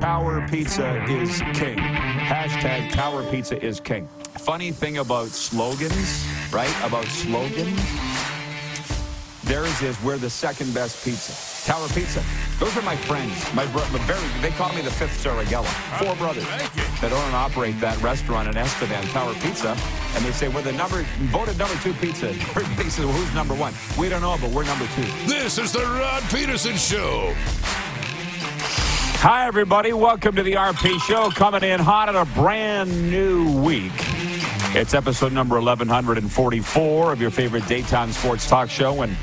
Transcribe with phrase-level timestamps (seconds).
[0.00, 1.78] Power Pizza is king.
[1.78, 4.06] Hashtag Power Pizza is king.
[4.38, 6.74] Funny thing about slogans, right?
[6.84, 7.80] About slogans.
[9.44, 11.32] Theirs is we're the second best pizza.
[11.70, 12.22] Tower Pizza.
[12.58, 13.32] Those are my friends.
[13.54, 14.20] My, bro- my very.
[14.42, 15.64] They call me the fifth Saragella.
[16.04, 16.44] Four brothers
[17.00, 19.76] that own and operate that restaurant in Estevan, Tower Pizza,
[20.16, 22.28] and they say we're the number voted number two pizza.
[22.56, 23.72] Everybody says, well, who's number one?
[23.98, 25.04] We don't know, but we're number two.
[25.26, 27.34] This is the Rod Peterson Show.
[29.26, 29.94] Hi, everybody.
[29.94, 33.90] Welcome to the RP Show, coming in hot on a brand new week.
[34.74, 39.16] It's episode number 1144 of your favorite daytime sports talk show, and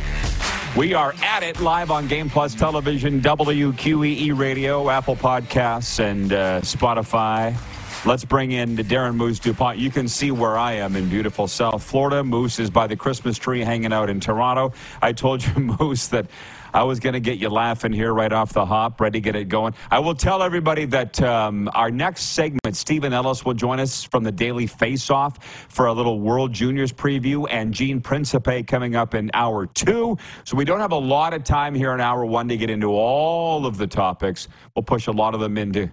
[0.75, 6.61] we are at it live on Game Plus Television, WQEE Radio, Apple Podcasts, and uh,
[6.61, 7.55] Spotify.
[8.03, 9.77] Let's bring in Darren Moose DuPont.
[9.77, 12.23] You can see where I am in beautiful South Florida.
[12.23, 14.73] Moose is by the Christmas tree hanging out in Toronto.
[14.99, 16.25] I told you, Moose, that
[16.73, 19.35] I was going to get you laughing here right off the hop, ready to get
[19.35, 19.73] it going.
[19.89, 24.23] I will tell everybody that um, our next segment, Steven Ellis will join us from
[24.23, 29.29] the Daily Faceoff for a little World Juniors preview, and Gene Principe coming up in
[29.33, 30.17] hour two.
[30.43, 32.91] So we don't have a lot of time here in hour one to get into
[32.91, 34.47] all of the topics.
[34.75, 35.91] We'll push a lot of them into.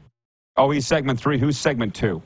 [0.57, 1.39] Oh, he's segment three.
[1.39, 2.23] Who's segment two?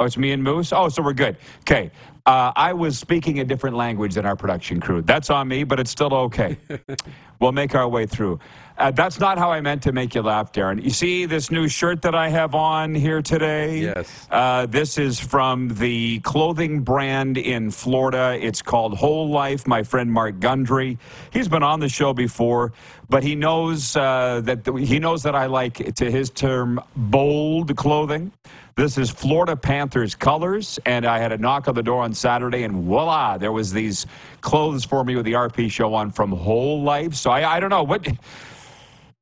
[0.00, 0.72] Oh, it's me and Moose?
[0.72, 1.36] Oh, so we're good.
[1.60, 1.92] Okay.
[2.26, 5.02] Uh, I was speaking a different language than our production crew.
[5.02, 6.56] That's on me, but it's still okay.
[7.40, 8.40] we'll make our way through.
[8.76, 10.82] Uh, that's not how I meant to make you laugh, Darren.
[10.82, 13.82] You see this new shirt that I have on here today?
[13.82, 14.26] Yes.
[14.30, 18.36] Uh, this is from the clothing brand in Florida.
[18.40, 19.66] It's called Whole Life.
[19.66, 20.98] My friend Mark Gundry.
[21.32, 22.72] He's been on the show before,
[23.08, 28.32] but he knows uh, that he knows that I like, to his term, bold clothing.
[28.76, 32.64] This is Florida Panthers colors, and I had a knock on the door on Saturday,
[32.64, 34.06] and voila, there was these
[34.40, 37.14] clothes for me with the RP show on from Whole Life.
[37.14, 38.06] So I, I don't know what.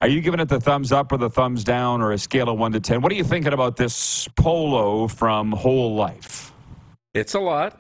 [0.00, 2.58] Are you giving it the thumbs up or the thumbs down or a scale of
[2.58, 3.02] one to ten?
[3.02, 6.52] What are you thinking about this polo from Whole Life?
[7.14, 7.78] It's a lot.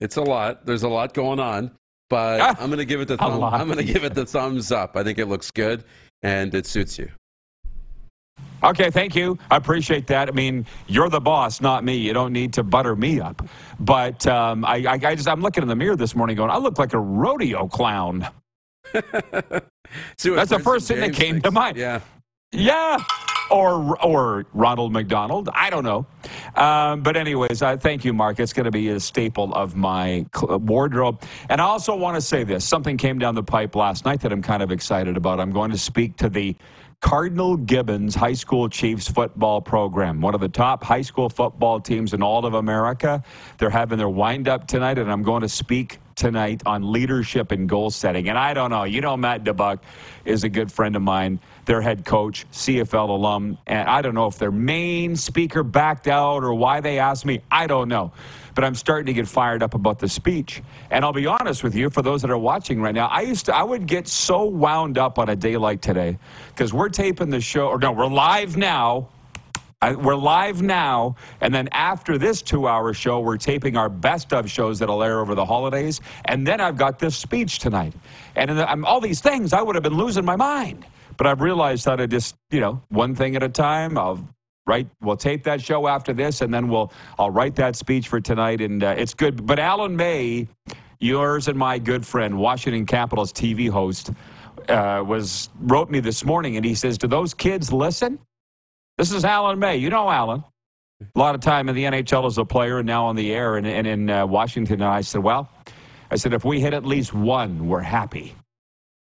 [0.00, 0.66] It's a lot.
[0.66, 1.70] There's a lot going on,
[2.14, 3.42] but Ah, I'm going to give it the thumb.
[3.42, 4.96] I'm to give it the thumbs up.
[4.96, 5.82] I think it looks good
[6.22, 7.10] and it suits you.
[8.62, 9.36] Okay, thank you.
[9.50, 10.28] I appreciate that.
[10.28, 11.96] I mean, you're the boss, not me.
[11.96, 13.44] You don't need to butter me up.
[13.80, 16.58] But um, I, I, I just, I'm looking in the mirror this morning, going, I
[16.58, 18.28] look like a rodeo clown.
[20.16, 21.76] See That's the first thing that James came to mind.
[21.76, 21.98] Yeah.
[22.52, 23.02] Yeah.
[23.50, 25.48] Or, or Ronald McDonald.
[25.52, 26.06] I don't know.
[26.56, 28.40] Um, but, anyways, uh, thank you, Mark.
[28.40, 31.22] It's going to be a staple of my wardrobe.
[31.48, 34.32] And I also want to say this something came down the pipe last night that
[34.32, 35.40] I'm kind of excited about.
[35.40, 36.56] I'm going to speak to the
[37.00, 42.14] Cardinal Gibbons High School Chiefs football program, one of the top high school football teams
[42.14, 43.22] in all of America.
[43.58, 47.68] They're having their wind up tonight, and I'm going to speak tonight on leadership and
[47.68, 48.30] goal setting.
[48.30, 49.80] And I don't know, you know, Matt DeBuck
[50.24, 53.58] is a good friend of mine, their head coach, CFL alum.
[53.66, 57.40] And I don't know if their main speaker backed out or why they asked me.
[57.50, 58.12] I don't know.
[58.54, 60.62] But I'm starting to get fired up about the speech.
[60.90, 63.46] And I'll be honest with you, for those that are watching right now, I used
[63.46, 66.18] to, I would get so wound up on a day like today
[66.48, 69.08] because we're taping the show, or no, we're live now.
[69.82, 74.78] We're live now, and then after this two-hour show, we're taping our best of shows
[74.78, 77.92] that'll air over the holidays, and then I've got this speech tonight,
[78.34, 80.86] and the, all these things, I would have been losing my mind.
[81.16, 83.96] But I've realized how to just, you know, one thing at a time.
[83.98, 84.26] I'll
[84.66, 88.20] write, we'll tape that show after this, and then we'll, I'll write that speech for
[88.20, 89.46] tonight, and uh, it's good.
[89.46, 90.48] But Alan May,
[91.00, 94.10] yours and my good friend, Washington Capitals TV host,
[94.68, 98.18] uh, was wrote me this morning, and he says, "Do those kids listen?"
[98.96, 99.76] This is Alan May.
[99.76, 100.44] You know Alan.
[101.02, 103.56] A lot of time in the NHL as a player, and now on the air,
[103.56, 104.80] and, and in uh, Washington.
[104.80, 105.50] And I said, "Well."
[106.10, 108.34] I said, if we hit at least one, we're happy.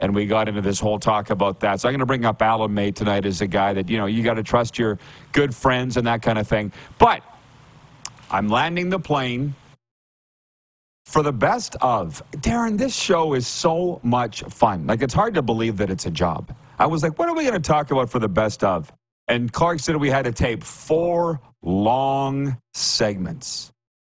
[0.02, 1.80] And we got into this whole talk about that.
[1.80, 4.06] So I'm going to bring up Alan May tonight as a guy that, you know,
[4.06, 4.98] you got to trust your
[5.30, 6.72] good friends and that kind of thing.
[6.98, 7.22] But
[8.28, 9.54] I'm landing the plane
[11.06, 12.20] for the best of.
[12.32, 14.88] Darren, this show is so much fun.
[14.88, 16.52] Like, it's hard to believe that it's a job.
[16.80, 18.92] I was like, what are we going to talk about for the best of?
[19.28, 23.70] And Clark said we had to tape four long segments.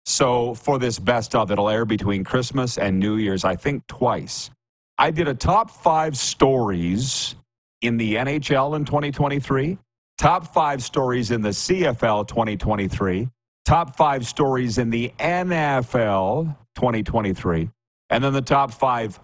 [0.04, 4.50] So for this best of, it'll air between Christmas and New Year's, I think twice.
[4.98, 7.34] I did a top five stories
[7.82, 9.78] in the NHL in 2023,
[10.16, 13.28] top five stories in the CFL 2023,
[13.66, 17.68] top five stories in the NFL 2023,
[18.08, 19.20] and then the top five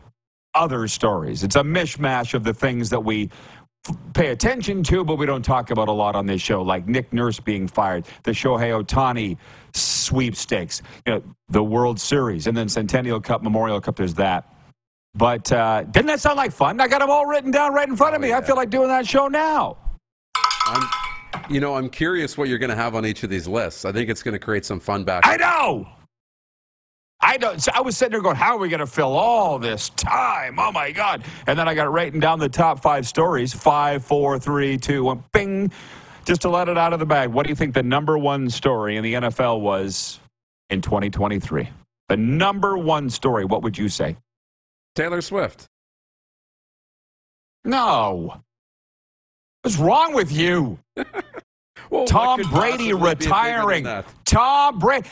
[0.54, 1.42] other stories.
[1.42, 3.30] It's a mishmash of the things that we
[4.12, 7.14] pay attention to, but we don't talk about a lot on this show, like Nick
[7.14, 9.38] Nurse being fired, the Shohei Ohtani
[9.74, 13.96] sweepstakes, you know, the World Series, and then Centennial Cup, Memorial Cup.
[13.96, 14.52] There's that.
[15.14, 16.80] But uh, didn't that sound like fun?
[16.80, 18.28] I got them all written down right in front of me.
[18.28, 18.38] Oh, yeah.
[18.38, 19.76] I feel like doing that show now.
[20.66, 20.88] I'm,
[21.50, 23.84] you know, I'm curious what you're going to have on each of these lists.
[23.84, 25.26] I think it's going to create some fun back.
[25.26, 25.86] I know.
[27.20, 27.62] I don't.
[27.62, 30.58] So I was sitting there going, "How are we going to fill all this time?
[30.58, 34.40] Oh my god!" And then I got writing down the top five stories: five, four,
[34.40, 35.22] three, two, one.
[35.32, 35.70] Bing.
[36.24, 37.30] Just to let it out of the bag.
[37.30, 40.20] What do you think the number one story in the NFL was
[40.70, 41.68] in 2023?
[42.08, 43.44] The number one story.
[43.44, 44.16] What would you say?
[44.94, 45.66] Taylor Swift.
[47.64, 48.40] No.
[49.62, 50.78] What's wrong with you?
[51.90, 53.86] well, Tom Brady retiring.
[54.24, 55.08] Tom Brady.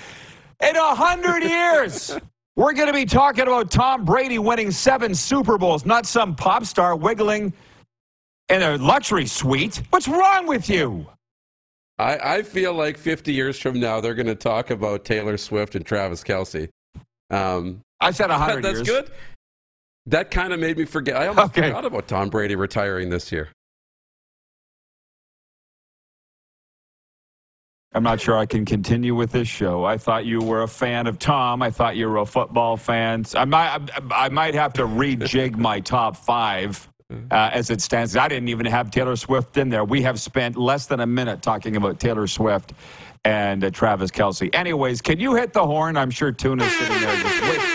[0.62, 2.16] In a hundred years,
[2.56, 6.64] we're going to be talking about Tom Brady winning seven Super Bowls, not some pop
[6.64, 7.52] star wiggling
[8.50, 9.82] in a luxury suite.
[9.90, 11.06] What's wrong with you?
[11.98, 15.74] I, I feel like 50 years from now, they're going to talk about Taylor Swift
[15.74, 16.68] and Travis Kelce.
[17.30, 18.88] Um, I said 100 That's years.
[18.88, 19.10] good.
[20.06, 21.16] That kind of made me forget.
[21.16, 21.68] I almost okay.
[21.68, 23.48] forgot about Tom Brady retiring this year.
[27.92, 29.84] I'm not sure I can continue with this show.
[29.84, 31.60] I thought you were a fan of Tom.
[31.60, 33.24] I thought you were a football fan.
[33.34, 36.88] I might, I might have to rejig my top five
[37.32, 38.16] uh, as it stands.
[38.16, 39.84] I didn't even have Taylor Swift in there.
[39.84, 42.74] We have spent less than a minute talking about Taylor Swift
[43.24, 44.54] and uh, Travis Kelce.
[44.54, 45.96] Anyways, can you hit the horn?
[45.96, 47.69] I'm sure Tuna's sitting there just wait.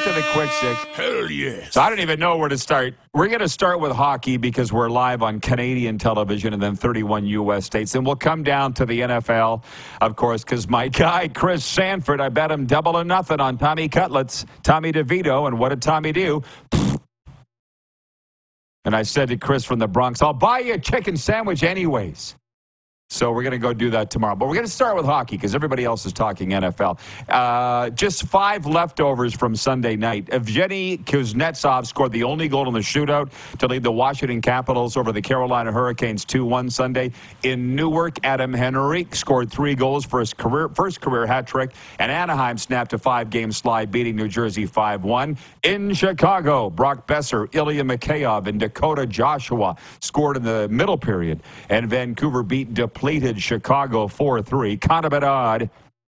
[0.00, 0.84] Get to the quick six?
[0.94, 1.74] Hell yes.
[1.74, 2.94] So I don't even know where to start.
[3.12, 7.26] We're going to start with hockey because we're live on Canadian television and then 31
[7.26, 7.66] U.S.
[7.66, 7.94] states.
[7.94, 9.62] And we'll come down to the NFL,
[10.00, 13.90] of course, because my guy, Chris Sanford, I bet him double or nothing on Tommy
[13.90, 15.46] Cutlets, Tommy DeVito.
[15.46, 16.42] And what did Tommy do?
[18.86, 22.36] And I said to Chris from the Bronx, I'll buy you a chicken sandwich anyways.
[23.12, 24.36] So we're going to go do that tomorrow.
[24.36, 27.00] But we're going to start with hockey because everybody else is talking NFL.
[27.28, 30.26] Uh, just five leftovers from Sunday night.
[30.26, 35.10] Evgeny Kuznetsov scored the only goal in the shootout to lead the Washington Capitals over
[35.10, 37.10] the Carolina Hurricanes 2-1 Sunday.
[37.42, 42.12] In Newark, Adam Henrique scored three goals for his career, first career hat trick, and
[42.12, 45.36] Anaheim snapped a five-game slide, beating New Jersey 5-1.
[45.64, 51.90] In Chicago, Brock Boeser, Ilya Mikheyev, and Dakota Joshua scored in the middle period, and
[51.90, 54.76] Vancouver beat De depleted Chicago 4 3.
[54.76, 55.70] Connor Bedard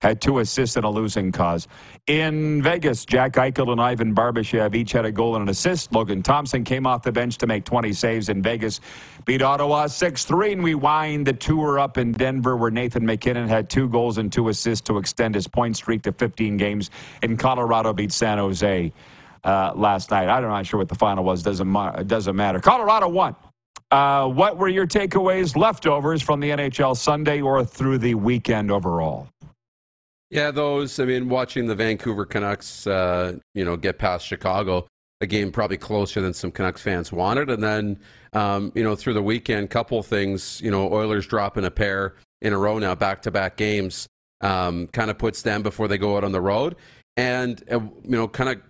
[0.02, 1.68] had two assists in a losing cause.
[2.08, 5.94] In Vegas, Jack Eichel and Ivan Barbashev each had a goal and an assist.
[5.94, 8.82] Logan Thompson came off the bench to make 20 saves in Vegas,
[9.26, 10.54] beat Ottawa 6 3.
[10.54, 14.34] And we wind the tour up in Denver, where Nathan MacKinnon had two goals and
[14.34, 16.90] two assists to extend his point streak to 15 games.
[17.22, 18.92] In Colorado, beat San Jose.
[19.44, 20.30] Uh, last night.
[20.30, 21.42] I'm not sure what the final was.
[21.42, 21.74] Doesn't
[22.08, 22.60] doesn't matter.
[22.60, 23.36] Colorado won.
[23.92, 29.28] Uh, what were your takeaways, leftovers from the NHL Sunday or through the weekend overall?
[30.30, 30.98] Yeah, those.
[30.98, 34.88] I mean, watching the Vancouver Canucks, uh, you know, get past Chicago,
[35.20, 38.00] a game probably closer than some Canucks fans wanted, and then,
[38.32, 40.62] um, you know, through the weekend, couple things.
[40.62, 44.08] You know, Oilers dropping a pair in a row now, back-to-back games,
[44.40, 46.78] um, kind of puts them before they go out on the road,
[47.18, 48.62] and uh, you know, kind of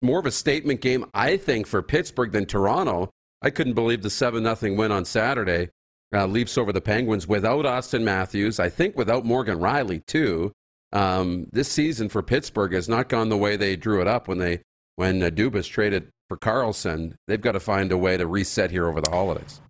[0.00, 3.10] more of a statement game, I think, for Pittsburgh than Toronto
[3.42, 5.68] I couldn't believe the 7 0 win on Saturday.
[6.14, 8.60] Uh, Leafs over the Penguins without Auston Matthews.
[8.60, 10.52] I think without Morgan Rielly, too.
[10.92, 14.38] Um, this season for Pittsburgh has not gone the way they drew it up when
[14.38, 14.60] they
[14.96, 17.14] when Dubas traded for Karlsson.
[17.26, 19.62] They've got to find a way to reset here over the holidays.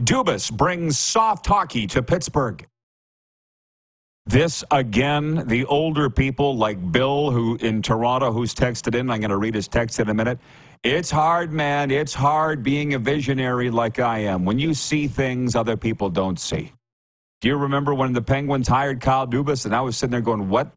[0.00, 2.66] Dubas brings soft hockey to Pittsburgh.
[4.24, 9.10] This again, the older people like Bill, who in Toronto, who's texted in.
[9.10, 10.38] I'm going to read his text in a minute.
[10.84, 11.92] It's hard, man.
[11.92, 16.40] It's hard being a visionary like I am when you see things other people don't
[16.40, 16.72] see.
[17.40, 20.48] Do you remember when the Penguins hired Kyle Dubas and I was sitting there going,
[20.48, 20.72] "What?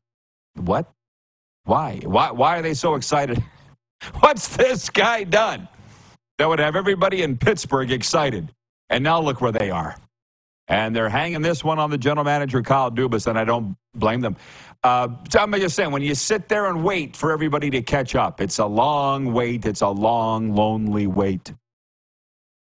[0.53, 0.91] What?
[1.63, 2.01] Why?
[2.03, 2.29] Why?
[2.29, 3.43] Why are they so excited?
[4.19, 5.67] What's this guy done
[6.37, 8.53] that would have everybody in Pittsburgh excited?"
[8.91, 9.95] And now look where they are.
[10.67, 14.21] And they're hanging this one on the general manager, Kyle Dubas, and I don't blame
[14.21, 14.35] them.
[14.85, 18.13] Uh, so I'm just saying, when you sit there and wait for everybody to catch
[18.13, 19.65] up, it's a long wait.
[19.65, 21.51] It's a long, lonely wait.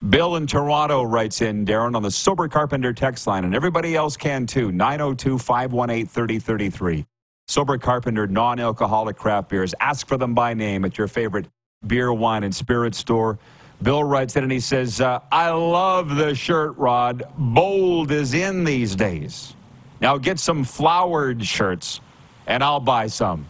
[0.08, 4.16] Bill in Toronto writes in, Darren, on the Sober Carpenter text line, and everybody else
[4.16, 7.04] can too, 902 518 3033.
[7.48, 9.74] Sober Carpenter non alcoholic craft beers.
[9.80, 11.48] Ask for them by name at your favorite
[11.84, 13.40] beer, wine, and spirit store.
[13.82, 17.24] Bill writes in and he says, uh, I love the shirt, Rod.
[17.36, 19.56] Bold is in these days.
[20.00, 22.00] Now get some flowered shirts
[22.46, 23.46] and I'll buy some.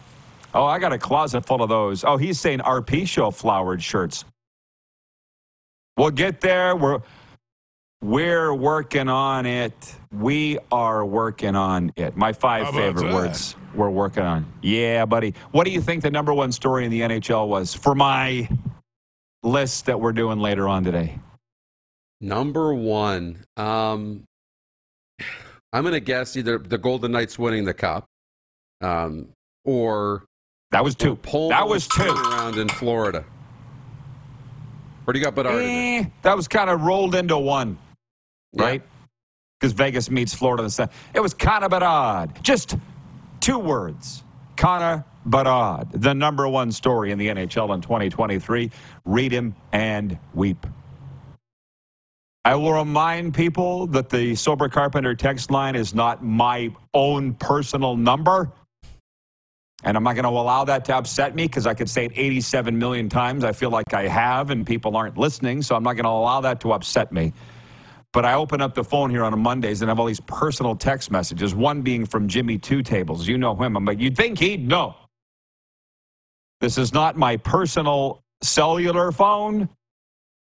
[0.53, 2.03] Oh, I got a closet full of those.
[2.03, 4.23] Oh, he's saying RP show flowered shirts.
[5.97, 6.75] We'll get there.
[6.75, 7.01] We're
[8.01, 9.95] we're working on it.
[10.11, 12.15] We are working on it.
[12.15, 13.13] My five favorite that?
[13.13, 14.45] words we're working on.
[14.61, 15.33] Yeah, buddy.
[15.51, 18.47] What do you think the number one story in the NHL was for my
[19.43, 21.19] list that we're doing later on today?
[22.21, 24.23] Number one, um,
[25.73, 28.05] I'm going to guess either the Golden Knights winning the cup,
[28.81, 29.29] um,
[29.63, 30.23] or
[30.71, 31.17] that was two.
[31.23, 33.25] That was two around in Florida.
[35.03, 35.61] Where do you got Bedard?
[35.61, 37.77] Eh, that was kind of rolled into one,
[38.55, 38.81] right?
[39.59, 39.77] Because yeah.
[39.77, 40.63] Vegas meets Florida.
[40.63, 42.43] The it was kind of odd.
[42.43, 42.77] Just
[43.39, 44.23] two words:
[44.57, 48.71] Connor Bedard, the number one story in the NHL in 2023.
[49.05, 50.65] Read him and weep.
[52.43, 57.95] I will remind people that the Sober Carpenter text line is not my own personal
[57.95, 58.51] number.
[59.85, 62.11] And I'm not going to allow that to upset me because I could say it
[62.15, 63.43] 87 million times.
[63.43, 65.61] I feel like I have, and people aren't listening.
[65.61, 67.33] So I'm not going to allow that to upset me.
[68.11, 71.11] But I open up the phone here on Mondays and have all these personal text
[71.11, 73.27] messages, one being from Jimmy Two Tables.
[73.27, 73.77] You know him.
[73.77, 74.95] I'm like, you'd think he'd know.
[76.61, 79.69] This is not my personal cellular phone,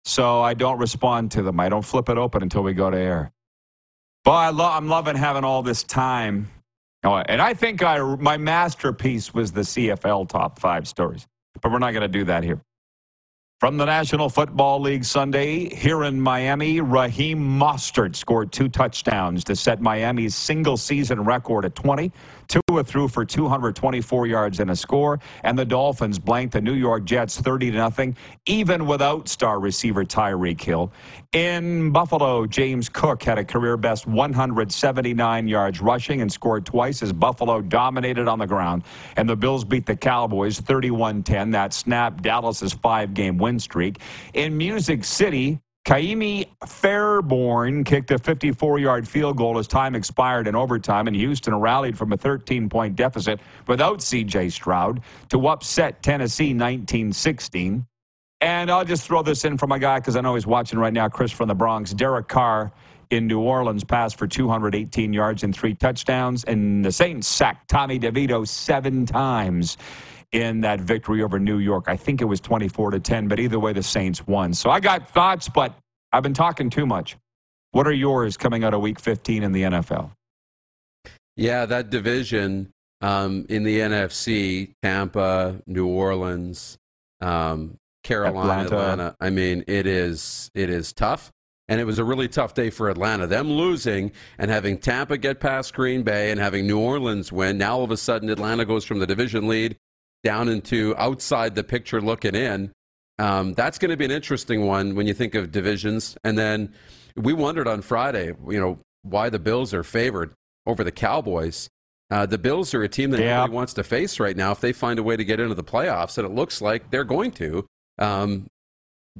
[0.06, 1.60] so I don't respond to them.
[1.60, 3.34] I don't flip it open until we go to air.
[4.24, 6.50] But I I'm loving having all this time.
[7.06, 11.28] Oh, and I think I, my masterpiece was the CFL top five stories,
[11.62, 12.60] but we're not going to do that here.
[13.60, 19.56] From the National Football League Sunday, here in Miami, Raheem Mostert scored two touchdowns to
[19.56, 22.12] set Miami's single season record at 20.
[22.48, 27.06] Tua threw for 224 yards and a score, and the Dolphins blanked the New York
[27.06, 30.92] Jets 30 to nothing, even without star receiver Tyreek Hill.
[31.34, 37.12] In Buffalo, James Cook had a career best 179 yards rushing and scored twice as
[37.12, 38.84] Buffalo dominated on the ground,
[39.18, 41.52] and the Bills beat the Cowboys 31-10.
[41.52, 44.00] That snapped Dallas's five-game win streak.
[44.34, 50.56] In Music City, Ka'imi Fairbairn kicked a 54 yard field goal as time expired in
[50.56, 56.54] overtime, and Houston rallied from a 13 point deficit without CJ Stroud to upset Tennessee
[56.54, 57.86] 19 16.
[58.42, 60.92] And I'll just throw this in for my guy because I know he's watching right
[60.92, 61.94] now, Chris from the Bronx.
[61.94, 62.72] Derek Carr
[63.12, 68.00] in New Orleans passed for 218 yards and three touchdowns, and the Saints sacked Tommy
[68.00, 69.78] DeVito seven times
[70.36, 71.86] in that victory over New York.
[71.88, 74.54] I think it was 24 to 10, but either way, the Saints won.
[74.54, 75.74] So I got thoughts, but
[76.12, 77.16] I've been talking too much.
[77.72, 80.12] What are yours coming out of week 15 in the NFL?
[81.38, 86.78] Yeah, that division um, in the NFC, Tampa, New Orleans,
[87.22, 88.76] um, Carolina, Atlanta.
[88.76, 89.16] Atlanta.
[89.22, 91.32] I mean, it is it is tough.
[91.68, 93.26] And it was a really tough day for Atlanta.
[93.26, 97.58] Them losing and having Tampa get past Green Bay and having New Orleans win.
[97.58, 99.76] Now all of a sudden Atlanta goes from the division lead
[100.26, 102.72] down into outside the picture looking in.
[103.20, 106.18] Um, that's going to be an interesting one when you think of divisions.
[106.26, 106.74] And then
[107.16, 110.34] we wondered on Friday, you know, why the Bills are favored
[110.66, 111.70] over the Cowboys.
[112.10, 113.38] Uh, the Bills are a team that yeah.
[113.38, 115.64] nobody wants to face right now if they find a way to get into the
[115.64, 117.66] playoffs, and it looks like they're going to.
[118.00, 118.48] Um,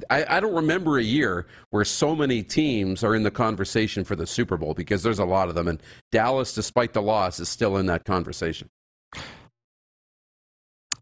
[0.10, 4.16] I, I, don't remember a year where so many teams are in the conversation for
[4.16, 5.82] the Super Bowl because there's a lot of them, and
[6.12, 8.68] Dallas, despite the loss, is still in that conversation.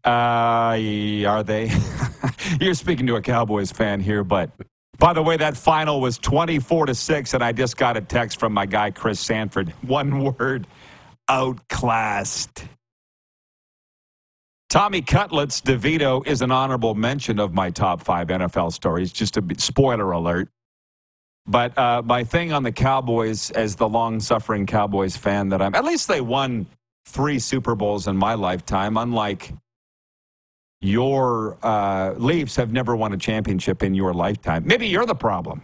[0.04, 0.76] Uh,
[1.26, 1.70] are they?
[2.60, 4.50] You're speaking to a Cowboys fan here, but
[4.98, 8.38] by the way, that final was 24 to 6, and I just got a text
[8.38, 9.70] from my guy, Chris Sanford.
[9.82, 10.66] One word
[11.28, 12.64] outclassed.
[14.68, 19.12] Tommy Cutlets DeVito is an honorable mention of my top five NFL stories.
[19.12, 20.48] Just a spoiler alert.
[21.46, 25.84] But uh, my thing on the Cowboys, as the long-suffering Cowboys fan that I'm, at
[25.84, 26.66] least they won
[27.06, 28.96] three Super Bowls in my lifetime.
[28.96, 29.52] Unlike
[30.84, 34.64] your uh, Leafs, have never won a championship in your lifetime.
[34.66, 35.62] Maybe you're the problem.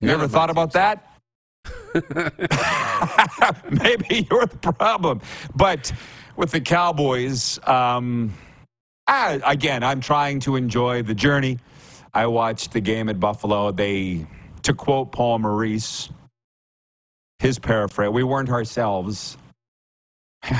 [0.00, 1.06] You None ever thought about that?
[3.70, 5.20] Maybe you're the problem.
[5.54, 5.92] But
[6.36, 8.32] with the Cowboys, um,
[9.06, 11.58] I, again, I'm trying to enjoy the journey.
[12.14, 13.72] I watched the game at Buffalo.
[13.72, 14.26] They,
[14.62, 16.08] to quote Paul Maurice,
[17.40, 19.36] his paraphrase, we weren't ourselves.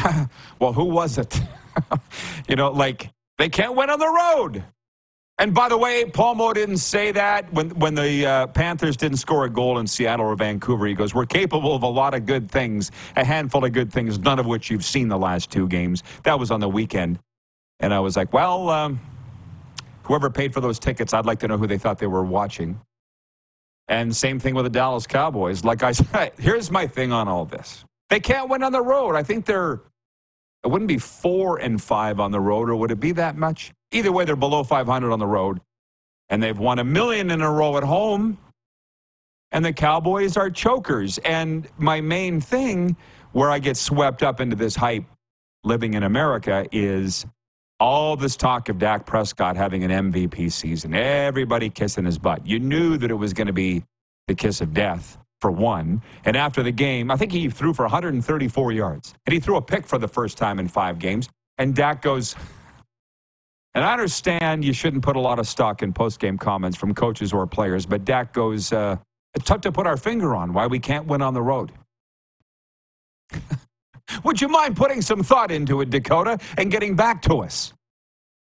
[0.59, 1.41] well, who was it?
[2.49, 3.11] you know, like
[3.41, 4.63] they can't win on the road.
[5.39, 9.17] And by the way, Paul Mo didn't say that when, when the uh, Panthers didn't
[9.17, 10.87] score a goal in Seattle or Vancouver.
[10.87, 14.19] He goes, We're capable of a lot of good things, a handful of good things,
[14.19, 16.03] none of which you've seen the last two games.
[16.25, 17.19] That was on the weekend.
[17.79, 19.01] And I was like, Well, um,
[20.03, 22.79] whoever paid for those tickets, I'd like to know who they thought they were watching.
[23.89, 25.65] And same thing with the Dallas Cowboys.
[25.65, 29.17] Like I said, here's my thing on all this they can't win on the road.
[29.17, 29.81] I think they're,
[30.65, 33.73] it wouldn't be four and five on the road, or would it be that much?
[33.93, 35.61] Either way, they're below 500 on the road,
[36.29, 38.39] and they've won a million in a row at home.
[39.53, 41.19] And the Cowboys are chokers.
[41.19, 42.97] And my main thing
[43.33, 45.05] where I get swept up into this hype
[45.65, 47.27] living in America is
[47.81, 52.47] all this talk of Dak Prescott having an MVP season, everybody kissing his butt.
[52.47, 53.83] You knew that it was going to be
[54.29, 56.03] the kiss of death for one.
[56.25, 59.15] And after the game, I think he threw for 134 yards.
[59.27, 61.29] And he threw a pick for the first time in five games.
[61.59, 62.37] And Dak goes,
[63.75, 66.95] and I understand you shouldn't put a lot of stock in post game comments from
[66.95, 68.97] coaches or players, but Dak goes, uh,
[69.35, 71.73] it's tough to put our finger on why we can't win on the road.
[74.25, 77.73] Would you mind putting some thought into it, Dakota, and getting back to us?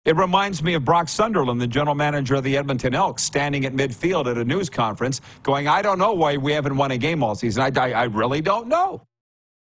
[0.06, 3.74] It reminds me of Brock Sunderland, the general manager of the Edmonton Elks, standing at
[3.74, 7.24] midfield at a news conference going, I don't know why we haven't won a game
[7.24, 7.64] all season.
[7.64, 9.02] I, I, I really don't know.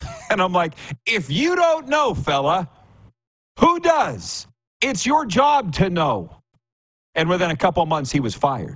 [0.29, 0.73] And I'm like,
[1.05, 2.69] if you don't know, fella,
[3.57, 4.45] who does?
[4.81, 6.41] It's your job to know.
[7.15, 8.75] And within a couple months, he was fired.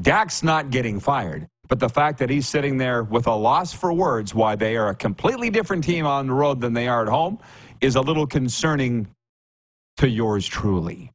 [0.00, 1.46] Dak's not getting fired.
[1.68, 4.88] But the fact that he's sitting there with a loss for words why they are
[4.88, 7.38] a completely different team on the road than they are at home
[7.80, 9.06] is a little concerning
[9.98, 11.12] to yours truly.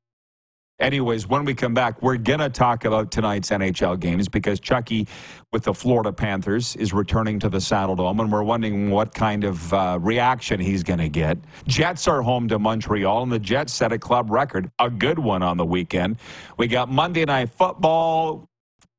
[0.80, 5.08] Anyways, when we come back, we're going to talk about tonight's NHL games because Chucky
[5.54, 9.72] with the Florida Panthers is returning to the Saddledome, and we're wondering what kind of
[9.74, 11.38] uh, reaction he's going to get.
[11.68, 15.44] Jets are home to Montreal, and the Jets set a club record, a good one
[15.44, 16.18] on the weekend.
[16.58, 18.50] We got Monday Night Football.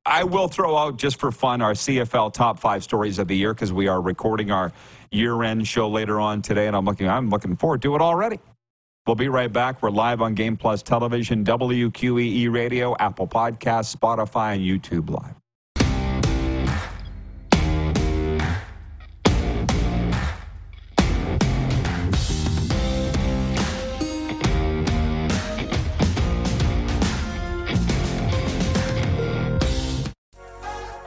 [0.07, 3.53] I will throw out just for fun our CFL top five stories of the year
[3.53, 4.73] because we are recording our
[5.11, 7.09] year-end show later on today, and I'm looking.
[7.09, 8.39] I'm looking forward to it already.
[9.07, 9.83] We'll be right back.
[9.83, 15.35] We're live on Game Plus Television, WQEE Radio, Apple Podcasts, Spotify, and YouTube Live.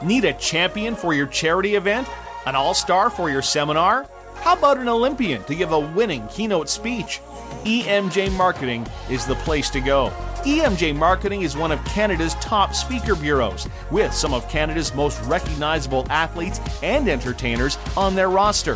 [0.03, 2.07] Need a champion for your charity event?
[2.45, 4.07] An all star for your seminar?
[4.35, 7.19] How about an Olympian to give a winning keynote speech?
[7.65, 10.11] EMJ Marketing is the place to go.
[10.43, 16.05] EMJ Marketing is one of Canada's top speaker bureaus, with some of Canada's most recognizable
[16.09, 18.75] athletes and entertainers on their roster.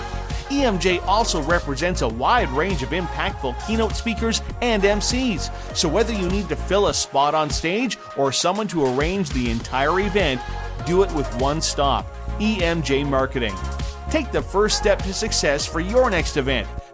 [0.49, 5.49] EMJ also represents a wide range of impactful keynote speakers and MCs.
[5.75, 9.49] So whether you need to fill a spot on stage or someone to arrange the
[9.49, 10.41] entire event,
[10.85, 12.05] do it with one stop
[12.39, 13.55] EMJ Marketing.
[14.09, 16.67] Take the first step to success for your next event.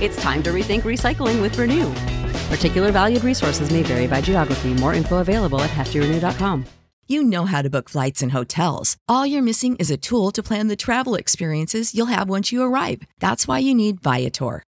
[0.00, 1.90] It's time to rethink recycling with Renew.
[2.50, 4.74] Particular valued resources may vary by geography.
[4.74, 6.66] More info available at heftyrenew.com.
[7.08, 8.96] You know how to book flights and hotels.
[9.06, 12.62] All you're missing is a tool to plan the travel experiences you'll have once you
[12.62, 13.02] arrive.
[13.20, 14.64] That's why you need Viator.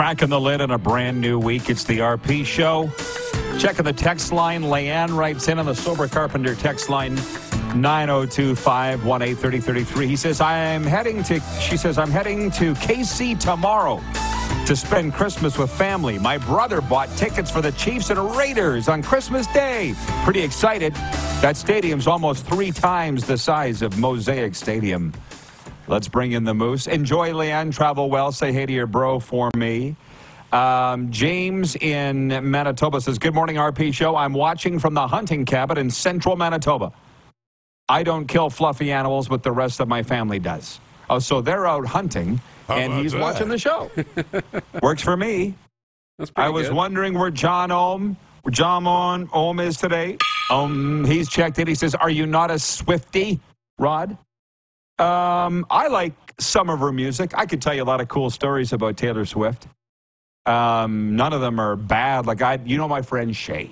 [0.00, 1.68] Cracking the lid on a brand new week.
[1.68, 2.90] It's the RP show.
[3.58, 4.62] Checking the text line.
[4.62, 7.16] Leanne writes in on the Sober Carpenter text line
[7.76, 10.06] 9025 3033.
[10.06, 14.00] He says, I'm heading to, she says, I'm heading to KC tomorrow
[14.64, 16.18] to spend Christmas with family.
[16.18, 19.92] My brother bought tickets for the Chiefs and Raiders on Christmas Day.
[20.24, 20.94] Pretty excited.
[21.42, 25.12] That stadium's almost three times the size of Mosaic Stadium.
[25.90, 26.86] Let's bring in the Moose.
[26.86, 27.74] Enjoy, Leanne.
[27.74, 28.30] Travel well.
[28.30, 29.96] Say hey to your bro for me.
[30.52, 34.14] Um, James in Manitoba says, Good morning, RP Show.
[34.14, 36.92] I'm watching from the hunting cabin in central Manitoba.
[37.88, 40.78] I don't kill fluffy animals, but the rest of my family does.
[41.08, 43.20] Oh, so they're out hunting, How and he's that?
[43.20, 43.90] watching the show.
[44.82, 45.54] Works for me.
[46.36, 46.76] I was good.
[46.76, 50.18] wondering where John Ohm, where John Ohm, Ohm is today.
[50.50, 51.66] Um, he's checked in.
[51.66, 53.40] He says, "Are you not a Swifty,
[53.78, 54.16] Rod?"
[55.00, 57.32] Um, I like some of her music.
[57.34, 59.66] I could tell you a lot of cool stories about Taylor Swift.
[60.46, 62.26] Um, none of them are bad.
[62.26, 63.70] Like I, you know, my friend Shay.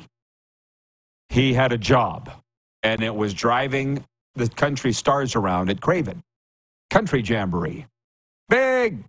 [1.29, 2.31] He had a job,
[2.83, 6.23] and it was driving the country stars around at Craven
[6.91, 7.87] Country Jamboree.
[8.49, 9.05] Big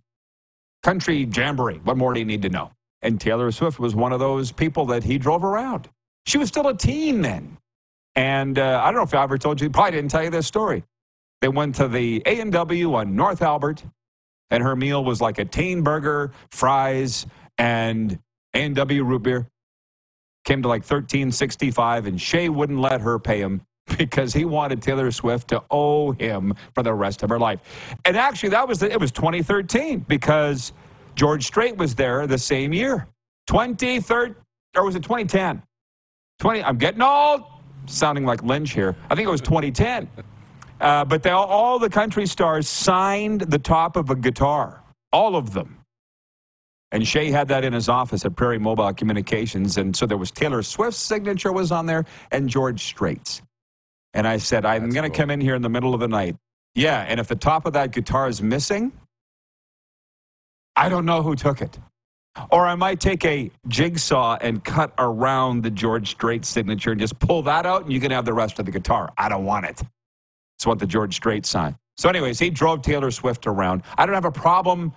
[0.82, 1.80] country jamboree.
[1.84, 2.72] What more do you need to know?
[3.02, 5.88] And Taylor Swift was one of those people that he drove around.
[6.26, 7.56] She was still a teen then.
[8.16, 10.46] And uh, I don't know if I ever told you, probably didn't tell you this
[10.46, 10.84] story.
[11.40, 13.84] They went to the A&W on North Albert,
[14.50, 17.26] and her meal was like a teen burger, fries,
[17.56, 18.18] and
[18.54, 19.46] A&W root beer.
[20.44, 23.62] Came to like 1365, and Shay wouldn't let her pay him
[23.98, 27.60] because he wanted Taylor Swift to owe him for the rest of her life.
[28.04, 30.72] And actually, that was the, it was 2013 because
[31.14, 33.06] George Strait was there the same year.
[33.46, 34.34] 2013
[34.76, 35.62] or was it 2010?
[36.38, 36.62] 20.
[36.62, 37.42] I'm getting old.
[37.86, 38.94] Sounding like Lynch here.
[39.10, 40.08] I think it was 2010.
[40.80, 45.36] Uh, but they all, all the country stars signed the top of a guitar, all
[45.36, 45.76] of them.
[46.92, 50.30] And Shay had that in his office at Prairie Mobile Communications, and so there was
[50.30, 53.42] Taylor Swift's signature was on there, and George Strait's.
[54.12, 55.18] And I said, I'm going to cool.
[55.18, 56.34] come in here in the middle of the night.
[56.74, 58.92] Yeah, and if the top of that guitar is missing,
[60.74, 61.78] I don't know who took it.
[62.50, 67.18] Or I might take a jigsaw and cut around the George Strait signature and just
[67.18, 69.12] pull that out, and you can have the rest of the guitar.
[69.16, 69.82] I don't want it.
[70.60, 71.74] It's what the George Strait signed.
[71.96, 73.82] So, anyways, he drove Taylor Swift around.
[73.96, 74.92] I don't have a problem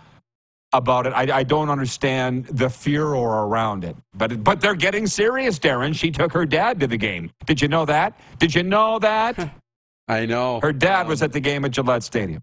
[0.73, 1.11] about it.
[1.11, 3.95] I, I don't understand the furor around it.
[4.13, 5.95] But but they're getting serious, Darren.
[5.95, 7.31] She took her dad to the game.
[7.45, 8.19] Did you know that?
[8.39, 9.55] Did you know that?
[10.09, 10.59] I know.
[10.59, 12.41] Her dad Um, was at the game at Gillette Stadium.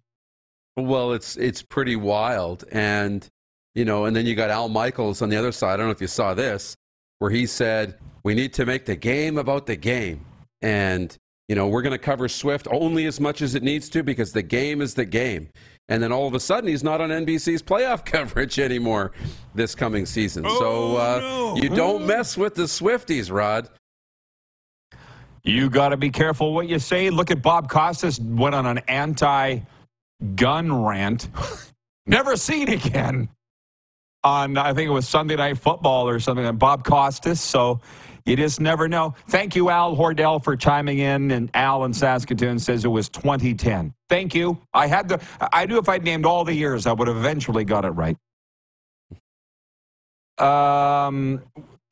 [0.79, 3.29] Well, it's it's pretty wild, and
[3.75, 5.75] you know, and then you got Al Michaels on the other side.
[5.75, 6.75] I don't know if you saw this,
[7.19, 10.25] where he said we need to make the game about the game,
[10.63, 11.15] and
[11.51, 14.33] you know, we're going to cover Swift only as much as it needs to because
[14.33, 15.49] the game is the game.
[15.89, 19.11] And then all of a sudden, he's not on NBC's playoff coverage anymore
[19.53, 20.45] this coming season.
[20.45, 21.57] so Oh, uh, no.
[21.57, 23.69] you don't mess with the Swifties, Rod.
[25.43, 27.11] You got to be careful what you say.
[27.11, 29.65] Look at Bob Costas went on an anti-gun
[30.85, 31.31] rant.
[32.07, 33.29] Never seen again.
[34.23, 36.47] On I think it was Sunday Night Football or something.
[36.47, 37.41] And Bob Costas.
[37.41, 37.81] So
[38.25, 39.15] you just never know.
[39.29, 41.31] Thank you, Al Hordell, for chiming in.
[41.31, 43.93] And Al in Saskatoon says it was 2010.
[44.09, 44.61] Thank you.
[44.73, 45.21] I had the.
[45.53, 48.17] I knew if I'd named all the years, I would have eventually got it right.
[50.39, 51.43] Um,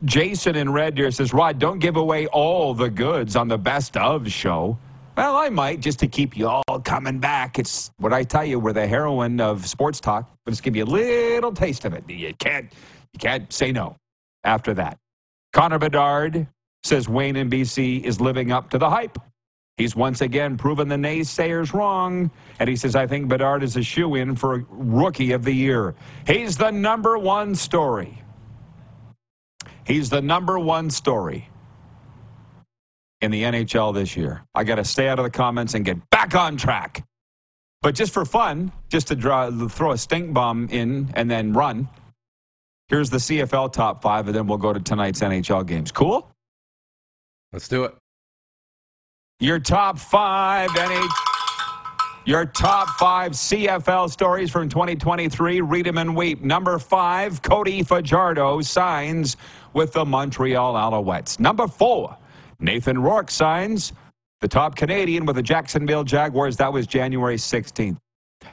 [0.05, 3.97] Jason in Red Deer says, Rod, don't give away all the goods on the best
[3.97, 4.79] of show.
[5.17, 7.59] Well, I might just to keep you all coming back.
[7.59, 10.31] It's what I tell you, we're the heroin of sports talk.
[10.45, 12.09] But just give you a little taste of it.
[12.09, 12.73] You can't,
[13.13, 13.97] you can't say no
[14.45, 14.97] after that.
[15.59, 16.47] Connor Bedard
[16.85, 19.19] says Wayne in BC is living up to the hype.
[19.77, 22.31] He's once again proven the naysayers wrong.
[22.61, 25.97] And he says, I think Bedard is a shoe in for rookie of the year.
[26.29, 28.23] He's the number one story.
[29.85, 31.49] He's the number one story
[33.21, 34.45] in the NHL this year.
[34.55, 37.05] I got to stay out of the comments and get back on track.
[37.83, 41.89] But just for fun, just to draw, throw a stink bomb in and then run,
[42.89, 45.93] here's the CFL top five, and then we'll go to tonight's NHL games.
[45.93, 46.31] Cool?
[47.53, 47.95] Let's do it.
[49.41, 51.11] Your top five NH-
[52.27, 55.63] Your top five CFL stories from 2023.
[55.63, 56.43] Read them and weep.
[56.43, 59.37] Number five, Cody Fajardo signs
[59.73, 61.41] with the Montreal Alouettes.
[61.41, 62.17] Number four,
[62.61, 63.95] Nathan Rourke signs
[64.41, 66.57] the top Canadian with the Jacksonville Jaguars.
[66.59, 67.97] That was January 16th.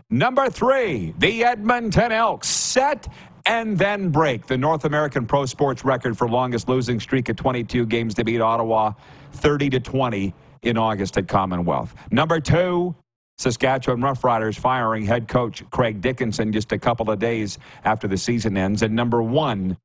[0.10, 3.08] Number three, the Edmonton Elks set
[3.46, 7.86] and then break the North American pro sports record for longest losing streak at 22
[7.86, 8.94] games to beat Ottawa
[9.34, 11.94] 30 to 20 in August at Commonwealth.
[12.12, 12.96] Number two,
[13.38, 18.58] Saskatchewan Roughriders firing head coach Craig Dickenson just a couple of days after the season
[18.58, 18.82] ends.
[18.82, 19.78] And number one,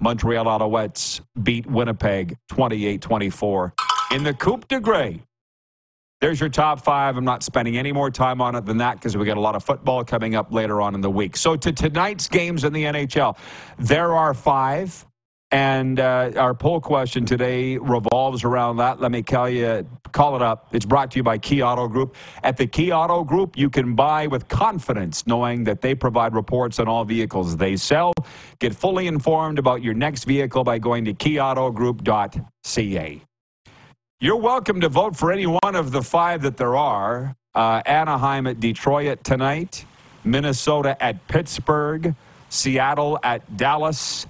[0.00, 3.74] Montreal Alouettes beat Winnipeg 28 24
[4.12, 5.22] in the Coupe de Grey.
[6.20, 7.16] There's your top five.
[7.16, 9.56] I'm not spending any more time on it than that because we got a lot
[9.56, 11.34] of football coming up later on in the week.
[11.34, 13.38] So, to tonight's games in the NHL,
[13.78, 15.06] there are five.
[15.52, 19.00] And uh, our poll question today revolves around that.
[19.00, 20.68] Let me call you, call it up.
[20.72, 22.14] It's brought to you by Key Auto Group.
[22.44, 26.78] At the Key Auto Group, you can buy with confidence, knowing that they provide reports
[26.78, 28.12] on all vehicles they sell.
[28.60, 33.22] Get fully informed about your next vehicle by going to keyautogroup.ca.
[34.22, 37.34] You're welcome to vote for any one of the five that there are.
[37.54, 39.86] Uh, Anaheim at Detroit tonight,
[40.24, 42.14] Minnesota at Pittsburgh,
[42.50, 44.26] Seattle at Dallas,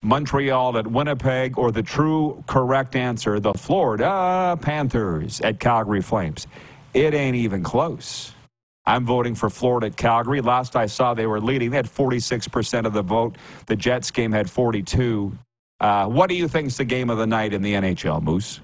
[0.00, 6.46] Montreal at Winnipeg, or the true correct answer, the Florida Panthers at Calgary Flames.
[6.94, 8.30] It ain't even close.
[8.86, 10.40] I'm voting for Florida at Calgary.
[10.40, 11.70] Last I saw, they were leading.
[11.70, 13.34] They had 46% of the vote.
[13.66, 15.36] The Jets game had 42.
[15.80, 18.60] Uh, what do you think's the game of the night in the NHL, Moose?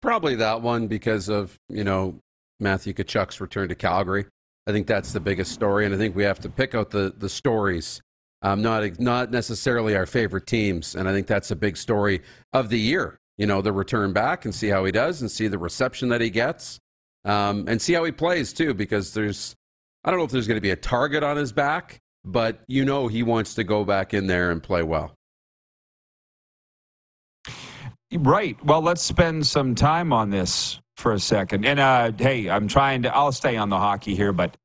[0.00, 2.20] Probably that one because of you know
[2.60, 4.26] Matthew Tkachuk's return to Calgary.
[4.66, 7.14] I think that's the biggest story, and I think we have to pick out the
[7.16, 8.00] the stories
[8.42, 10.94] um, not not necessarily our favorite teams.
[10.94, 13.18] And I think that's a big story of the year.
[13.38, 16.20] You know, the return back and see how he does, and see the reception that
[16.20, 16.78] he gets,
[17.24, 18.72] um, and see how he plays too.
[18.72, 19.54] Because there's,
[20.04, 22.84] I don't know if there's going to be a target on his back, but you
[22.84, 25.15] know he wants to go back in there and play well.
[28.12, 28.56] Right.
[28.64, 31.64] Well, let's spend some time on this for a second.
[31.64, 33.14] And uh, hey, I'm trying to.
[33.14, 34.56] I'll stay on the hockey here, but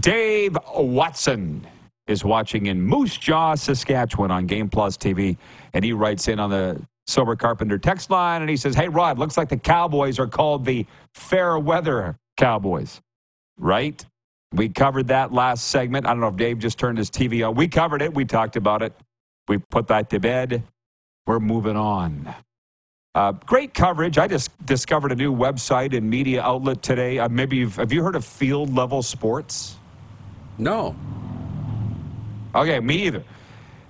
[0.00, 1.66] Dave Watson
[2.06, 5.36] is watching in Moose Jaw, Saskatchewan on Game Plus TV.
[5.74, 9.18] And he writes in on the Sober Carpenter text line and he says, Hey, Rod,
[9.18, 13.00] looks like the Cowboys are called the fair weather Cowboys,
[13.58, 14.04] right?
[14.52, 16.06] We covered that last segment.
[16.06, 17.54] I don't know if Dave just turned his TV on.
[17.54, 18.14] We covered it.
[18.14, 18.92] We talked about it.
[19.48, 20.62] We put that to bed.
[21.26, 22.34] We're moving on.
[23.16, 24.18] Uh, great coverage.
[24.18, 27.18] I just discovered a new website and media outlet today.
[27.18, 29.76] Uh, maybe you've, have you heard of Field Level Sports?
[30.58, 30.94] No.
[32.54, 33.24] Okay, me either.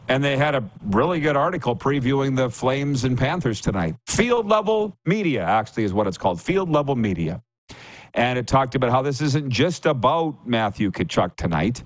[0.06, 3.96] And they had a really good article previewing the Flames and Panthers tonight.
[4.06, 6.40] Field level media, actually, is what it's called.
[6.40, 7.42] Field level media.
[8.14, 11.82] And it talked about how this isn't just about Matthew Tkachuk tonight.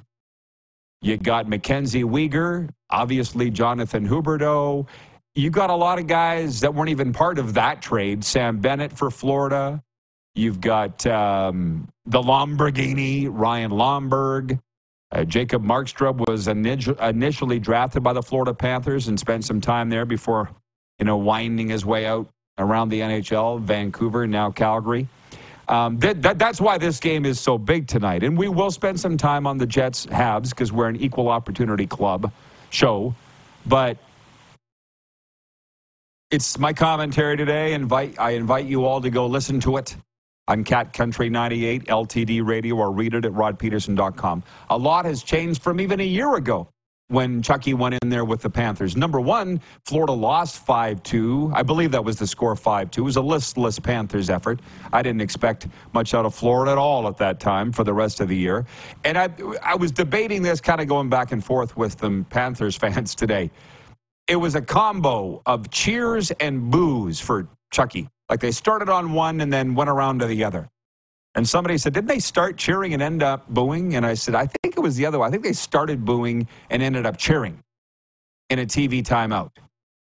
[1.00, 4.86] You got Mackenzie Weegar, obviously Jonathan Huberdeau.
[5.34, 8.24] You got a lot of guys that weren't even part of that trade.
[8.24, 9.82] Sam Bennett for Florida.
[10.34, 14.58] You've got um, the Lamborghini, Ryan Lomberg.
[15.12, 20.04] Uh, Jacob Markstrom was initially drafted by the Florida Panthers and spent some time there
[20.04, 20.50] before,
[20.98, 25.08] you know, winding his way out around the NHL, Vancouver, now Calgary.
[25.68, 28.22] Um, that, that, that's why this game is so big tonight.
[28.22, 31.86] And we will spend some time on the Jets Habs because we're an equal opportunity
[31.86, 32.32] club
[32.70, 33.14] show.
[33.66, 33.96] But
[36.30, 37.72] it's my commentary today.
[37.72, 39.96] Invite I invite you all to go listen to it
[40.48, 44.42] on Cat Country 98 LTD radio or read it at rodpeterson.com.
[44.70, 46.68] A lot has changed from even a year ago
[47.08, 48.96] when Chucky went in there with the Panthers.
[48.96, 51.50] Number one, Florida lost 5 2.
[51.52, 53.00] I believe that was the score 5 2.
[53.00, 54.60] It was a listless Panthers effort.
[54.92, 58.20] I didn't expect much out of Florida at all at that time for the rest
[58.20, 58.66] of the year.
[59.04, 59.30] And I,
[59.64, 63.50] I was debating this, kind of going back and forth with the Panthers fans today.
[64.30, 68.08] It was a combo of cheers and boos for Chucky.
[68.28, 70.68] Like they started on one and then went around to the other.
[71.34, 73.96] And somebody said, Didn't they start cheering and end up booing?
[73.96, 75.26] And I said, I think it was the other way.
[75.26, 77.58] I think they started booing and ended up cheering
[78.50, 79.50] in a TV timeout.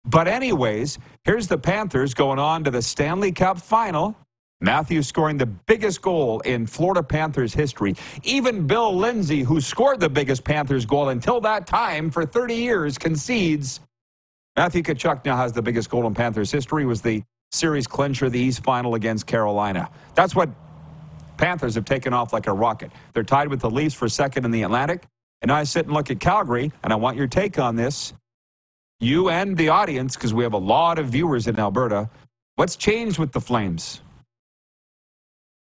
[0.04, 4.18] But, anyways, here's the Panthers going on to the Stanley Cup final.
[4.60, 7.96] Matthews scoring the biggest goal in Florida Panthers history.
[8.24, 12.98] Even Bill Lindsay, who scored the biggest Panthers goal until that time for 30 years,
[12.98, 13.80] concedes.
[14.56, 16.86] Matthew Tkachuk now has the biggest goal in Panthers history.
[16.86, 19.90] Was the series clincher, the East Final against Carolina.
[20.16, 20.50] That's what
[21.38, 22.92] Panthers have taken off like a rocket.
[23.14, 25.04] They're tied with the Leafs for second in the Atlantic.
[25.42, 28.14] And I sit and look at Calgary, and I want your take on this.
[29.00, 32.10] You and the audience, because we have a lot of viewers in Alberta.
[32.58, 34.02] What's changed with the Flames?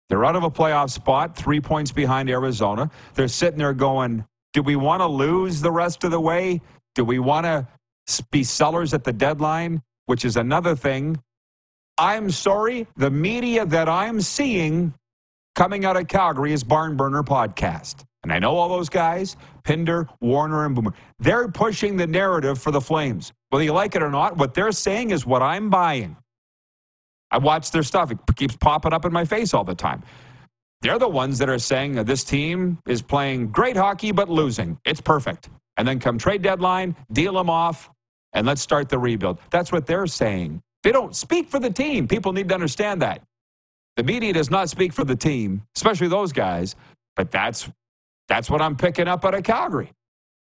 [0.09, 2.91] They're out of a playoff spot, three points behind Arizona.
[3.15, 6.61] They're sitting there going, do we want to lose the rest of the way?
[6.97, 7.69] Do we want to
[8.31, 9.83] be sellers at the deadline?
[10.07, 11.23] Which is another thing.
[11.99, 14.95] I'm sorry, the media that I'm seeing
[15.55, 18.05] coming out of Calgary is Barn Burner Podcast.
[18.23, 20.93] And I know all those guys, Pinder, Warrener, and Boomer.
[21.19, 23.33] They're pushing the narrative for the Flames.
[23.51, 26.17] Whether you like it or not, what they're saying is what I'm buying.
[27.31, 28.11] I watch their stuff.
[28.11, 30.03] It keeps popping up in my face all the time.
[30.81, 34.79] They're the ones that are saying that this team is playing great hockey but losing.
[34.85, 35.51] It's perfect.
[35.77, 37.91] And then come trade deadline, deal them off,
[38.33, 39.39] and let's start the rebuild.
[39.51, 40.63] That's what they're saying.
[40.83, 42.07] They don't speak for the team.
[42.07, 43.23] People need to understand that.
[43.97, 46.77] The media does not speak for the team, especially those guys,
[47.17, 47.69] but that's
[48.29, 49.91] that's what I'm picking up out of Calgary.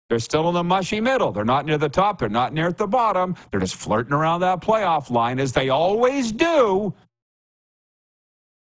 [0.09, 1.31] They're still in the mushy middle.
[1.31, 2.19] They're not near the top.
[2.19, 3.35] They're not near at the bottom.
[3.51, 6.93] They're just flirting around that playoff line as they always do.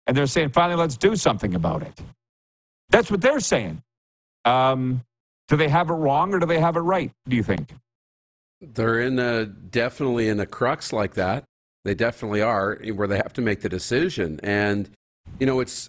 [0.06, 2.00] And they're saying, finally, let's do something about it.
[2.90, 3.82] That's what they're saying.
[4.44, 5.02] Um,
[5.48, 7.74] do they have it wrong or do they have it right, do you think?
[8.60, 11.44] They're in a, definitely in a crux like that.
[11.84, 14.38] They definitely are, where they have to make the decision.
[14.42, 14.90] And,
[15.38, 15.88] you know, it's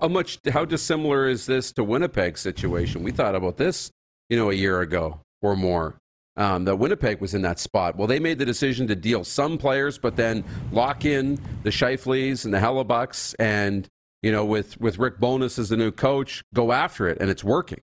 [0.00, 3.02] how much, how dissimilar is this to Winnipeg's situation?
[3.02, 3.90] We thought about this
[4.30, 5.96] you know, a year ago or more.
[6.36, 7.96] Um, that Winnipeg was in that spot.
[7.96, 12.46] Well, they made the decision to deal some players, but then lock in the Scheifele's
[12.46, 13.86] and the Hellebuycks, and
[14.22, 17.44] you know, with with Rick Bowness as the new coach, go after it, and it's
[17.44, 17.80] working.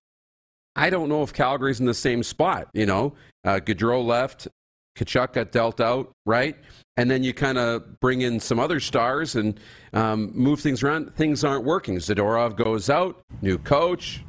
[0.74, 2.68] I don't know if Calgary's in the same spot.
[2.72, 3.14] You know,
[3.48, 4.46] uh, Gaudreau left,
[4.98, 6.56] Tkachuk got dealt out, right?
[6.98, 9.58] And then you kind of bring in some other stars and
[9.94, 11.14] um, move things around.
[11.14, 11.96] Things aren't working.
[11.96, 14.22] Zadorov goes out, new coach,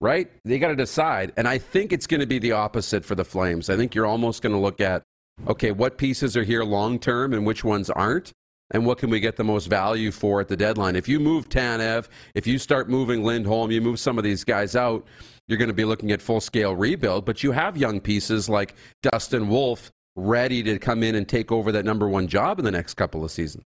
[0.00, 0.30] right?
[0.44, 1.32] They got to decide.
[1.38, 3.70] And I think it's going to be the opposite for the Flames.
[3.70, 5.02] I think you're almost going to look at,
[5.48, 8.32] okay, what pieces are here long term and which ones aren't?
[8.72, 10.96] And what can we get the most value for at the deadline?
[10.96, 14.76] If you move Tanev, if you start moving Lindholm, you move some of these guys
[14.76, 15.06] out,
[15.50, 17.24] you're going to be looking at full scale rebuild.
[17.26, 21.72] But you have young pieces like Dustin Wolf ready to come in and take over
[21.72, 23.64] that number one job in the next couple of seasons.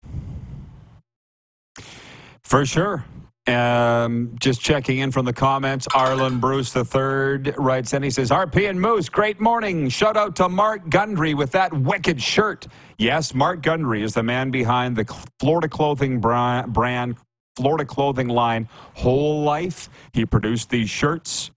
[2.44, 3.06] For sure.
[3.48, 5.88] Um, just checking in from the comments.
[5.96, 8.04] Arlen Bruce III writes in.
[8.04, 9.90] He says, RP and Moose, great morning.
[9.90, 12.68] Shout out to Mark Gundry with that wicked shirt.
[12.98, 15.06] Yes, Mark Gundry is the man behind the
[15.40, 17.16] Florida clothing brand,
[17.56, 19.90] Florida clothing line, Whole Life.
[20.14, 21.50] He produced these shirts,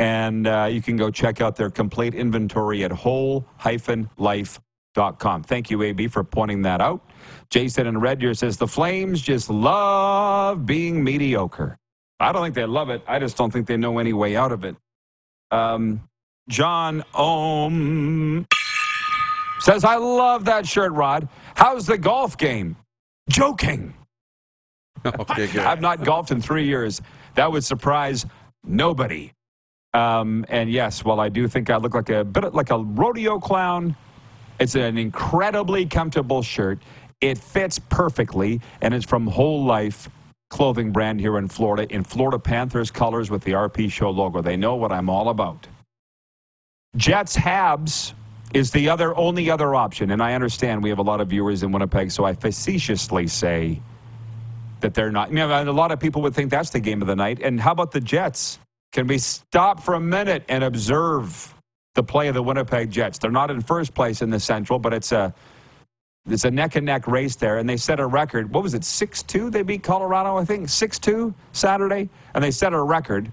[0.00, 5.42] and uh, you can go check out their complete inventory at whole-life.com.
[5.42, 7.04] Thank you, AB, for pointing that out.
[7.50, 11.76] Jason in Red Deer says the Flames just love being mediocre.
[12.18, 13.02] I don't think they love it.
[13.06, 14.74] I just don't think they know any way out of it.
[15.50, 16.08] Um,
[16.48, 18.46] John Ohm
[19.60, 21.28] says, I love that shirt, Rod.
[21.54, 22.76] How's the golf game?
[23.28, 23.94] Joking.
[25.06, 25.62] Okay, good.
[25.62, 27.00] I've not golfed in three years.
[27.34, 28.26] That would surprise
[28.64, 29.32] nobody.
[29.92, 33.38] Um, and yes, while I do think I look like a bit like a rodeo
[33.38, 33.96] clown,
[34.60, 36.78] it's an incredibly comfortable shirt.
[37.20, 40.08] It fits perfectly, and it's from Whole Life
[40.48, 44.42] clothing brand here in Florida in Florida Panthers colors with the RP Show logo.
[44.42, 45.66] They know what I'm all about.
[46.96, 48.14] Jets Habs
[48.52, 51.62] is the other only other option, and I understand we have a lot of viewers
[51.62, 53.80] in Winnipeg, so I facetiously say
[54.80, 55.30] that they're not.
[55.30, 57.40] You know, a lot of people would think that's the game of the night.
[57.42, 58.58] And how about the Jets?
[58.92, 61.54] Can we stop for a minute and observe
[61.94, 63.18] the play of the Winnipeg Jets?
[63.18, 65.32] They're not in first place in the Central, but it's a
[66.26, 68.52] it's a neck and neck race there, and they set a record.
[68.52, 69.50] What was it, 6 2?
[69.50, 72.08] They beat Colorado, I think, 6 2 Saturday.
[72.34, 73.32] And they set a record,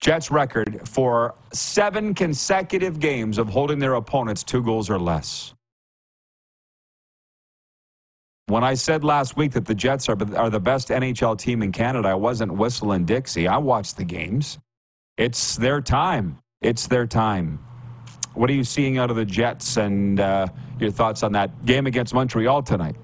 [0.00, 5.52] Jets record, for seven consecutive games of holding their opponents two goals or less.
[8.46, 11.72] When I said last week that the Jets are, are the best NHL team in
[11.72, 13.48] Canada, I wasn't whistling Dixie.
[13.48, 14.58] I watched the games.
[15.16, 16.38] It's their time.
[16.60, 17.58] It's their time.
[18.34, 20.48] What are you seeing out of the Jets and uh,
[20.78, 22.96] your thoughts on that game against Montreal tonight?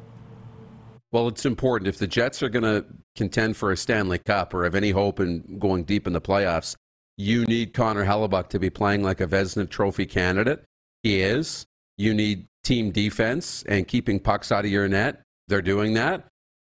[1.10, 1.88] Well, it's important.
[1.88, 2.84] If the Jets are going to
[3.16, 6.76] contend for a Stanley Cup or have any hope in going deep in the playoffs,
[7.16, 10.64] you need Connor Hellebuyck to be playing like a Vezina Trophy candidate.
[11.02, 11.64] He is.
[11.96, 15.22] You need team defense and keeping pucks out of your net.
[15.48, 16.26] They're doing that.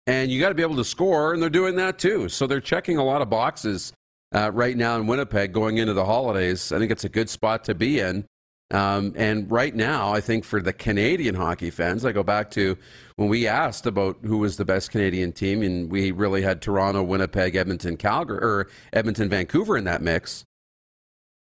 [0.06, 2.28] And you got to be able to score, and they're doing that too.
[2.28, 3.92] So they're checking a lot of boxes
[4.36, 6.70] uh, right now in Winnipeg going into the holidays.
[6.70, 8.26] I think it's a good spot to be in.
[8.72, 12.76] Um, and right now, I think for the Canadian hockey fans, I go back to
[13.14, 17.02] when we asked about who was the best Canadian team, and we really had Toronto,
[17.02, 20.44] Winnipeg, Edmonton, Calgary, or Edmonton, Vancouver in that mix.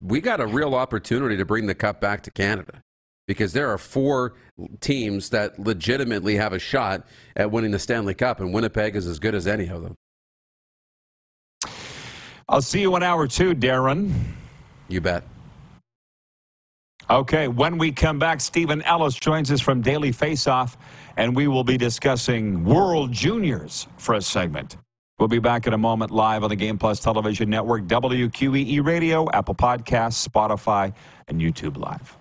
[0.01, 2.81] We got a real opportunity to bring the cup back to Canada
[3.27, 4.33] because there are four
[4.79, 9.19] teams that legitimately have a shot at winning the Stanley Cup, and Winnipeg is as
[9.19, 9.95] good as any of them.
[12.51, 14.11] I'll see you in an hour two, Darren.
[14.89, 15.23] You bet.
[17.09, 20.75] Okay, when we come back, Steven Ellis joins us from Daily Faceoff,
[21.15, 24.75] and we will be discussing World Juniors for a segment.
[25.17, 29.29] We'll be back in a moment live on the Game Plus Television Network, WQEE Radio,
[29.31, 30.93] Apple Podcasts, Spotify,
[31.29, 32.20] and YouTube Live.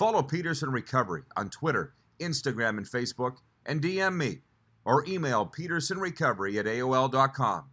[0.00, 3.36] Follow Peterson Recovery on Twitter, Instagram, and Facebook,
[3.66, 4.38] and DM me
[4.86, 7.64] or email petersonrecovery at AOL.com.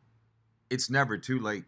[0.70, 1.64] It's never too late.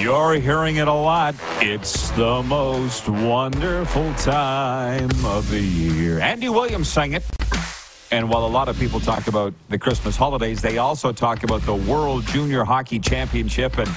[0.00, 1.34] You're hearing it a lot.
[1.60, 6.20] It's the most wonderful time of the year.
[6.20, 7.24] Andy Williams sang it.
[8.10, 11.62] And while a lot of people talk about the Christmas holidays, they also talk about
[11.62, 13.78] the World Junior Hockey Championship.
[13.78, 13.90] And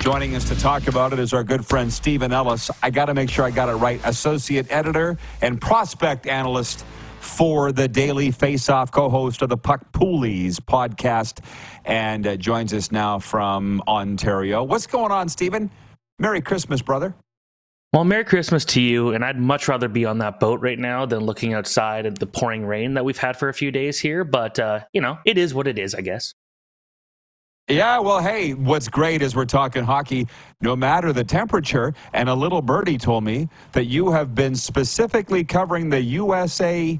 [0.00, 2.70] joining us to talk about it is our good friend Steven Ellis.
[2.82, 4.00] I got to make sure I got it right.
[4.04, 6.84] Associate editor and prospect analyst
[7.20, 11.42] for the Daily Faceoff, co-host of the Puck Poolies podcast,
[11.84, 14.62] and uh, joins us now from Ontario.
[14.62, 15.70] What's going on, Steven?
[16.18, 17.14] Merry Christmas, brother.
[17.94, 21.06] Well, Merry Christmas to you, and I'd much rather be on that boat right now
[21.06, 24.24] than looking outside at the pouring rain that we've had for a few days here.
[24.24, 26.34] But uh, you know, it is what it is, I guess.
[27.68, 30.26] Yeah, well, hey, what's great is we're talking hockey
[30.60, 31.94] no matter the temperature.
[32.12, 36.98] And a little birdie told me that you have been specifically covering the USA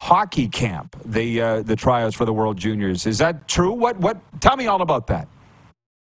[0.00, 3.06] hockey camp, the uh, the tryouts for the World Juniors.
[3.06, 3.72] Is that true?
[3.72, 4.18] What what?
[4.40, 5.26] Tell me all about that.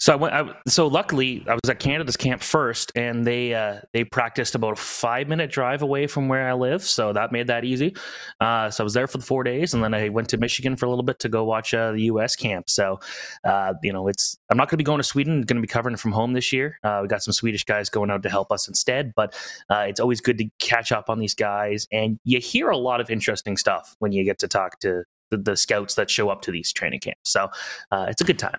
[0.05, 0.35] So I went.
[0.35, 4.75] I, so luckily, I was at Canada's camp first, and they uh, they practiced about
[4.75, 7.97] a five minute drive away from where I live, so that made that easy.
[8.39, 10.77] Uh, so I was there for the four days, and then I went to Michigan
[10.77, 12.37] for a little bit to go watch uh, the U.S.
[12.37, 12.69] camp.
[12.69, 13.01] So
[13.45, 15.41] uh, you know, it's I'm not going to be going to Sweden.
[15.41, 16.79] Going to be covering from home this year.
[16.85, 19.33] Uh, we got some Swedish guys going out to help us instead, but
[19.71, 23.01] uh, it's always good to catch up on these guys, and you hear a lot
[23.01, 26.43] of interesting stuff when you get to talk to the, the scouts that show up
[26.43, 27.31] to these training camps.
[27.31, 27.49] So
[27.91, 28.59] it's a good time.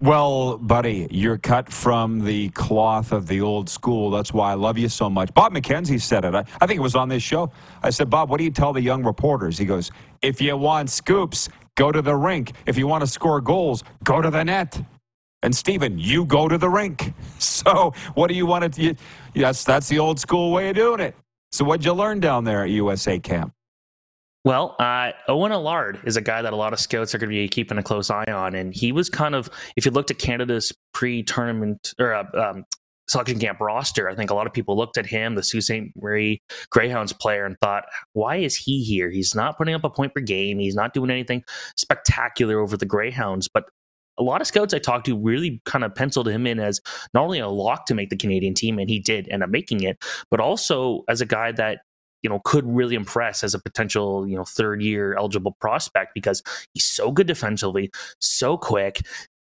[0.00, 4.10] Well, buddy, you're cut from the cloth of the old school.
[4.10, 5.32] That's why I love you so much.
[5.32, 6.34] Bob McKenzie said it.
[6.34, 7.50] I, I, think it was on this show.
[7.82, 9.56] I said, Bob, what do you tell the young reporters?
[9.56, 9.90] He goes,
[10.20, 12.52] if you want scoops, go to the rink.
[12.66, 14.78] If you want to score goals, go to the net.
[15.42, 17.14] And Steven, you go to the rink.
[17.40, 18.82] So what do you want to?
[18.82, 18.96] You,
[19.32, 21.16] yes, that's the old school way of doing it.
[21.52, 23.53] So what'd you learn down there at USA Camp?
[24.44, 27.34] Well, uh, Owen Allard is a guy that a lot of scouts are going to
[27.34, 30.18] be keeping a close eye on, and he was kind of, if you looked at
[30.18, 32.64] Canada's pre-tournament or uh, um,
[33.08, 35.96] selection camp roster, I think a lot of people looked at him, the Sault Ste.
[35.96, 39.10] Marie Greyhounds player, and thought, why is he here?
[39.10, 40.58] He's not putting up a point per game.
[40.58, 41.42] He's not doing anything
[41.78, 43.64] spectacular over the Greyhounds, but
[44.18, 46.82] a lot of scouts I talked to really kind of penciled him in as
[47.14, 49.82] not only a lock to make the Canadian team, and he did end up making
[49.84, 51.78] it, but also as a guy that
[52.24, 56.42] you know could really impress as a potential you know third year eligible prospect because
[56.72, 59.02] he's so good defensively, so quick,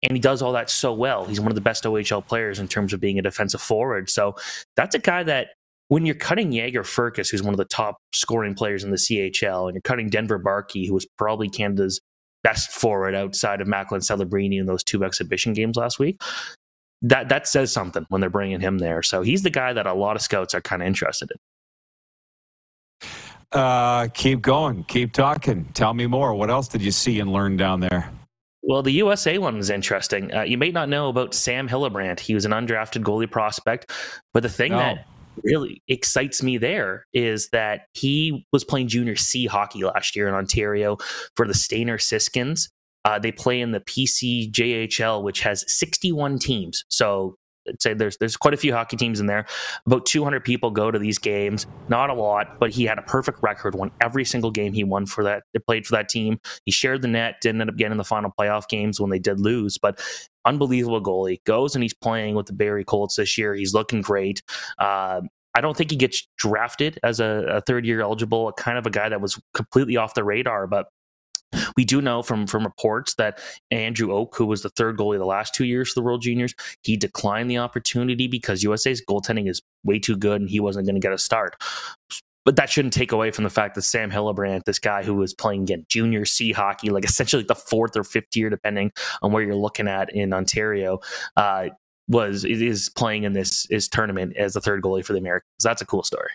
[0.01, 1.25] and he does all that so well.
[1.25, 4.09] He's one of the best OHL players in terms of being a defensive forward.
[4.09, 4.35] So
[4.75, 5.49] that's a guy that
[5.89, 9.67] when you're cutting Jagger Firkus, who's one of the top scoring players in the CHL,
[9.67, 11.99] and you're cutting Denver Barkey, who was probably Canada's
[12.43, 16.21] best forward outside of Macklin Celebrini in those two exhibition games last week.
[17.01, 19.03] That that says something when they're bringing him there.
[19.03, 21.37] So he's the guy that a lot of scouts are kind of interested in.
[23.51, 24.83] Uh, keep going.
[24.85, 25.65] Keep talking.
[25.73, 26.33] Tell me more.
[26.33, 28.09] What else did you see and learn down there?
[28.63, 30.33] Well, the USA one was interesting.
[30.33, 32.19] Uh, you may not know about Sam Hillebrandt.
[32.19, 33.91] He was an undrafted goalie prospect,
[34.33, 34.77] but the thing no.
[34.77, 35.05] that
[35.43, 40.33] really excites me there is that he was playing junior C hockey last year in
[40.33, 40.97] Ontario
[41.35, 42.69] for the Stayner Siskins.
[43.03, 46.85] Uh, they play in the PCJHL, which has 61 teams.
[46.89, 47.35] So
[47.67, 49.45] I'd say there's there's quite a few hockey teams in there.
[49.85, 51.67] About 200 people go to these games.
[51.89, 53.75] Not a lot, but he had a perfect record.
[53.75, 55.43] Won every single game he won for that.
[55.67, 56.39] Played for that team.
[56.65, 57.35] He shared the net.
[57.41, 59.99] Didn't end up getting the final playoff games when they did lose, but
[60.45, 61.43] unbelievable goalie.
[61.45, 63.53] Goes and he's playing with the Barrie Colts this year.
[63.53, 64.41] He's looking great.
[64.79, 65.21] Uh,
[65.53, 68.85] I don't think he gets drafted as a, a third year eligible, a kind of
[68.85, 70.65] a guy that was completely off the radar.
[70.65, 70.87] But
[71.77, 73.39] we do know from from reports that
[73.71, 76.53] Andrew Oke, who was the third goalie the last two years for the World Juniors,
[76.83, 80.95] he declined the opportunity because USA's goaltending is way too good and he wasn't going
[80.95, 81.55] to get a start.
[82.43, 85.33] But that shouldn't take away from the fact that Sam Hillebrandt, this guy who was
[85.33, 88.91] playing again junior C hockey, like essentially the fourth or fifth year, depending
[89.21, 90.99] on where you're looking at in Ontario,
[91.37, 91.69] uh,
[92.07, 95.51] was is playing in this is tournament as the third goalie for the Americans.
[95.63, 96.29] That's a cool story.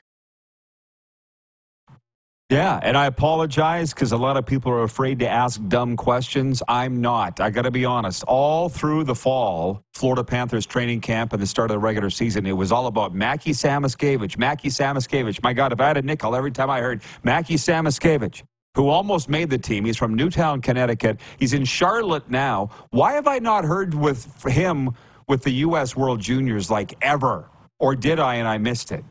[2.48, 6.62] Yeah, and I apologize because a lot of people are afraid to ask dumb questions.
[6.68, 7.40] I'm not.
[7.40, 8.22] I got to be honest.
[8.28, 12.46] All through the fall, Florida Panthers training camp and the start of the regular season,
[12.46, 14.38] it was all about Mackie Samoskevich.
[14.38, 15.42] Mackie Samoskevich.
[15.42, 18.44] My God, if I had a nickel every time I heard Mackie Samoskevich,
[18.76, 19.84] who almost made the team.
[19.84, 21.18] He's from Newtown, Connecticut.
[21.40, 22.70] He's in Charlotte now.
[22.90, 24.92] Why have I not heard with him
[25.26, 25.96] with the U.S.
[25.96, 27.50] World Juniors like ever?
[27.80, 29.04] Or did I and I missed it?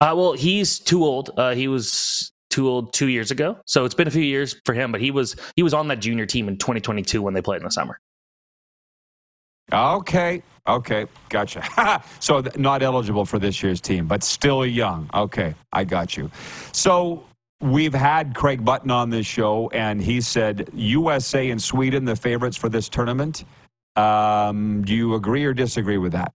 [0.00, 1.30] Uh, well, he's too old.
[1.36, 4.74] Uh, he was too old two years ago, so it's been a few years for
[4.74, 4.92] him.
[4.92, 7.64] But he was he was on that junior team in 2022 when they played in
[7.64, 7.98] the summer.
[9.72, 12.02] Okay, okay, gotcha.
[12.20, 15.10] so not eligible for this year's team, but still young.
[15.12, 16.30] Okay, I got you.
[16.72, 17.24] So
[17.60, 22.56] we've had Craig Button on this show, and he said USA and Sweden the favorites
[22.56, 23.44] for this tournament.
[23.96, 26.32] Um, do you agree or disagree with that?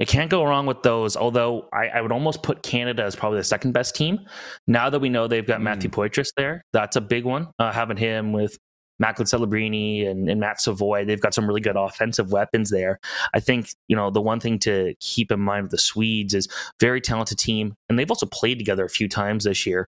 [0.00, 1.16] You can't go wrong with those.
[1.16, 4.20] Although I, I, would almost put Canada as probably the second best team.
[4.66, 5.64] Now that we know they've got mm.
[5.64, 7.48] Matthew Poitras there, that's a big one.
[7.58, 8.58] Uh, having him with
[8.98, 12.98] Macklin Celebrini and, and, Matt Savoie, they've got some really good offensive weapons there.
[13.34, 16.48] I think, you know, the one thing to keep in mind with the Swedes is
[16.80, 19.86] very talented team, and they've also played together a few times this year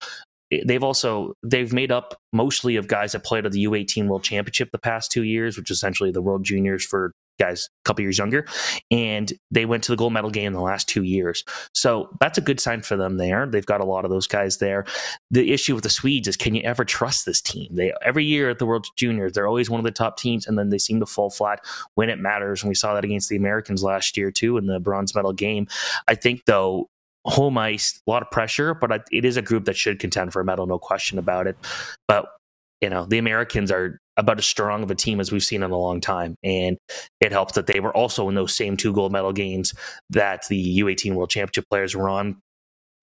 [0.64, 4.70] they've also they've made up mostly of guys that played at the U18 World Championship
[4.70, 8.18] the past two years, which is essentially the World Juniors for guys a couple years
[8.18, 8.46] younger,
[8.90, 11.44] and they went to the gold medal game in the last two years.
[11.74, 13.46] So that's a good sign for them there.
[13.46, 14.84] They've got a lot of those guys there.
[15.30, 17.74] The issue with the Swedes is can you ever trust this team?
[17.74, 20.58] They every year at the World Juniors, they're always one of the top teams, and
[20.58, 21.60] then they seem to fall flat
[21.94, 22.62] when it matters.
[22.62, 25.66] And we saw that against the Americans last year too in the bronze medal game.
[26.08, 26.88] I think though
[27.24, 30.40] home ice, a lot of pressure, but it is a group that should contend for
[30.40, 31.56] a medal, no question about it.
[32.06, 32.26] But
[32.80, 35.70] you know, the Americans are about as strong of a team as we've seen in
[35.70, 36.36] a long time.
[36.42, 36.78] And
[37.20, 39.74] it helps that they were also in those same two gold medal games
[40.10, 42.40] that the U18 World Championship players were on.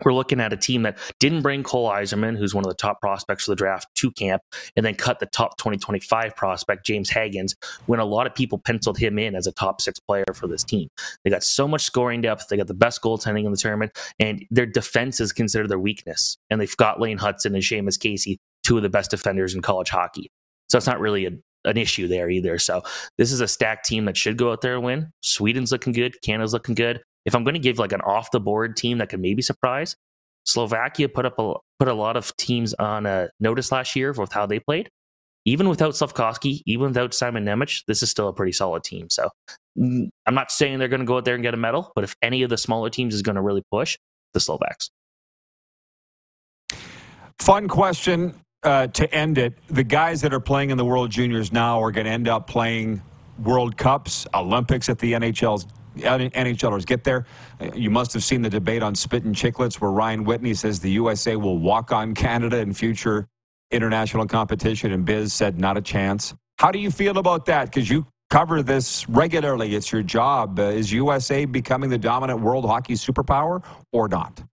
[0.04, 3.00] We're looking at a team that didn't bring Cole Eiserman, who's one of the top
[3.00, 4.42] prospects for the draft, to camp,
[4.76, 7.56] and then cut the top 2025 prospect, James Hagens,
[7.86, 10.64] when a lot of people penciled him in as a top six player for this
[10.64, 10.90] team.
[11.24, 12.48] They got so much scoring depth.
[12.50, 16.38] They got the best goaltending in the tournament, and their defense is considered their weakness.
[16.50, 19.90] And they've got Lane Hutson and Seamus Casey, two of the best defenders in college
[19.90, 20.30] hockey.
[20.74, 21.32] So it's not really a,
[21.66, 22.58] an issue there either.
[22.58, 22.82] So
[23.20, 25.12] this is a stacked team that should go out there and win.
[25.22, 26.20] Sweden's looking good.
[26.24, 27.00] Canada's looking good.
[27.26, 29.96] If I'm going to give like an off the board team that could maybe surprise,
[30.46, 34.32] Slovakia put up a put a lot of teams on a notice last year with
[34.32, 34.90] how they played.
[35.46, 39.12] Even without Slafkovsky, even without Simon Nemec, this is still a pretty solid team.
[39.12, 39.30] So
[39.78, 42.04] mm, I'm not saying they're going to go out there and get a medal, but
[42.04, 43.96] if any of the smaller teams is going to really push,
[44.34, 44.90] the Slovaks.
[47.38, 48.34] Fun question
[48.64, 51.92] uh, to end it, the guys that are playing in the World Juniors now are
[51.92, 53.02] going to end up playing
[53.40, 57.26] World Cups, Olympics at the NHL's NHLers get there.
[57.76, 60.92] You must have seen the debate on Spit and Chicklets where Ryan Whitney says the
[60.92, 63.28] USA will walk on Canada in future
[63.72, 66.34] international competition, and Biz said not a chance.
[66.60, 67.66] How do you feel about that?
[67.66, 69.76] Because you cover this regularly.
[69.76, 70.60] It's your job.
[70.60, 74.44] Uh, is USA becoming the dominant world hockey superpower or not?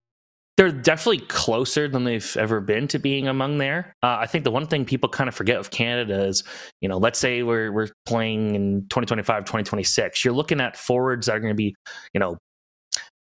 [0.61, 3.95] They're definitely closer than they've ever been to being among there.
[4.03, 6.43] Uh, I think the one thing people kind of forget of Canada is,
[6.81, 10.23] you know, let's say we're we're playing in 2025, 2026.
[10.23, 11.73] You're looking at forwards that are going to be,
[12.13, 12.37] you know,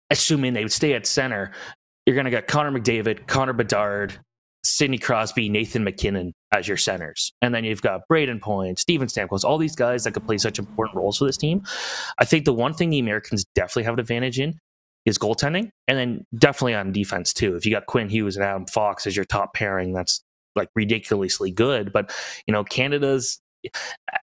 [0.09, 1.51] assuming they would stay at center.
[2.05, 4.17] You're going to get Connor McDavid, Connor Bedard,
[4.63, 7.33] Sidney Crosby, Nathan MacKinnon as your centers.
[7.41, 10.59] And then you've got Brayden Point, Steven Stamkos, all these guys that could play such
[10.59, 11.61] important roles for this team.
[12.19, 14.57] I think the one thing the Americans definitely have an advantage in
[15.07, 17.55] is goaltending, and then definitely on defense too.
[17.55, 20.21] If you got Quinn Hughes and Adam Fox as your top pairing, that's
[20.55, 21.93] like ridiculously good.
[21.93, 22.13] But
[22.45, 23.39] you know, Canada's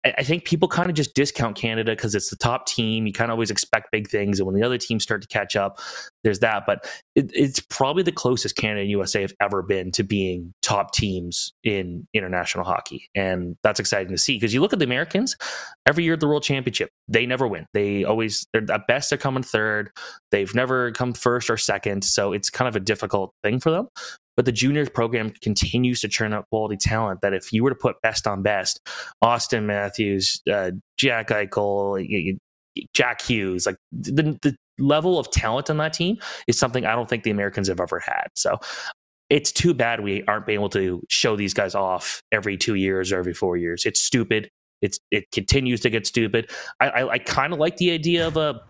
[0.05, 3.07] I think people kind of just discount Canada because it's the top team.
[3.07, 5.55] You kind of always expect big things, and when the other teams start to catch
[5.55, 5.79] up,
[6.23, 6.63] there's that.
[6.65, 10.93] But it, it's probably the closest Canada and USA have ever been to being top
[10.93, 14.35] teams in international hockey, and that's exciting to see.
[14.35, 15.35] Because you look at the Americans,
[15.87, 17.65] every year at the World Championship, they never win.
[17.73, 19.89] They always, they're at best, they're coming third.
[20.31, 23.87] They've never come first or second, so it's kind of a difficult thing for them.
[24.35, 27.21] But the juniors program continues to churn out quality talent.
[27.21, 28.81] That if you were to put best on best,
[29.23, 32.37] Auston Matthews, uh, Jack Eichel,
[32.93, 36.17] Jack Hughes, like the, the level of talent on that team
[36.47, 38.27] is something I don't think the Americans have ever had.
[38.35, 38.57] So
[39.29, 43.11] it's too bad we aren't being able to show these guys off every two years
[43.11, 43.85] or every four years.
[43.85, 44.49] It's stupid.
[44.81, 46.51] It's it continues to get stupid.
[46.79, 48.61] I, I, I kind of like the idea of a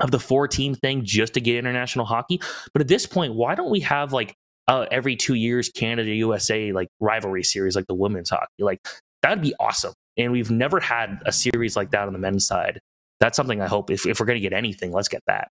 [0.00, 2.40] of the four team thing just to get international hockey,
[2.72, 4.34] but at this point, why don't we have like
[4.68, 8.46] uh, every two years Canada USA like rivalry series like the women's hockey?
[8.60, 8.80] Like
[9.22, 9.92] that'd be awesome.
[10.16, 12.80] And we've never had a series like that on the men's side.
[13.20, 15.48] That's something I hope if, if we're going to get anything, let's get that.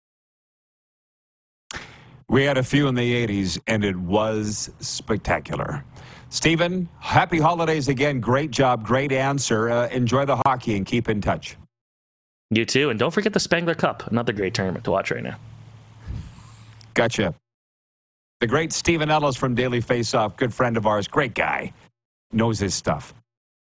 [2.30, 5.84] We had a few in the 80s, and it was spectacular.
[6.30, 8.20] Steven, happy holidays again.
[8.20, 8.84] Great job.
[8.84, 9.70] Great answer.
[9.70, 11.56] Uh, enjoy the hockey and keep in touch.
[12.50, 12.90] You too.
[12.90, 15.38] And don't forget the Spengler Cup, another great tournament to watch right now.
[16.94, 17.34] Gotcha.
[18.42, 21.72] The great Steven Ellis from Daily Faceoff, good friend of ours, great guy,
[22.34, 23.14] knows his stuff.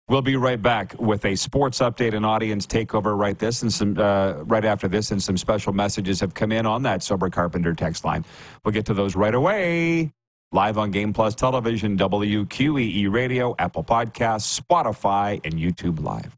[0.08, 3.98] We'll be right back with a sports update and audience takeover right this and some
[3.98, 7.74] uh, right after this, and some special messages have come in on that Sober Carpenter
[7.74, 8.24] text line.
[8.64, 10.12] We'll get to those right away.
[10.52, 16.36] Live on Game Plus Television, WQEE Radio, Apple Podcasts, Spotify, and YouTube Live.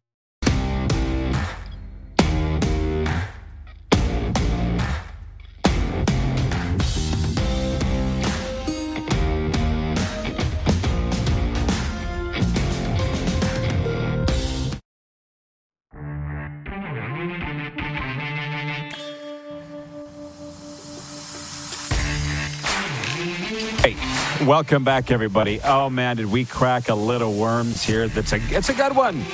[24.47, 25.61] Welcome back, everybody.
[25.65, 28.07] Oh man, did we crack a little worms here?
[28.07, 29.25] That's a it's a good one.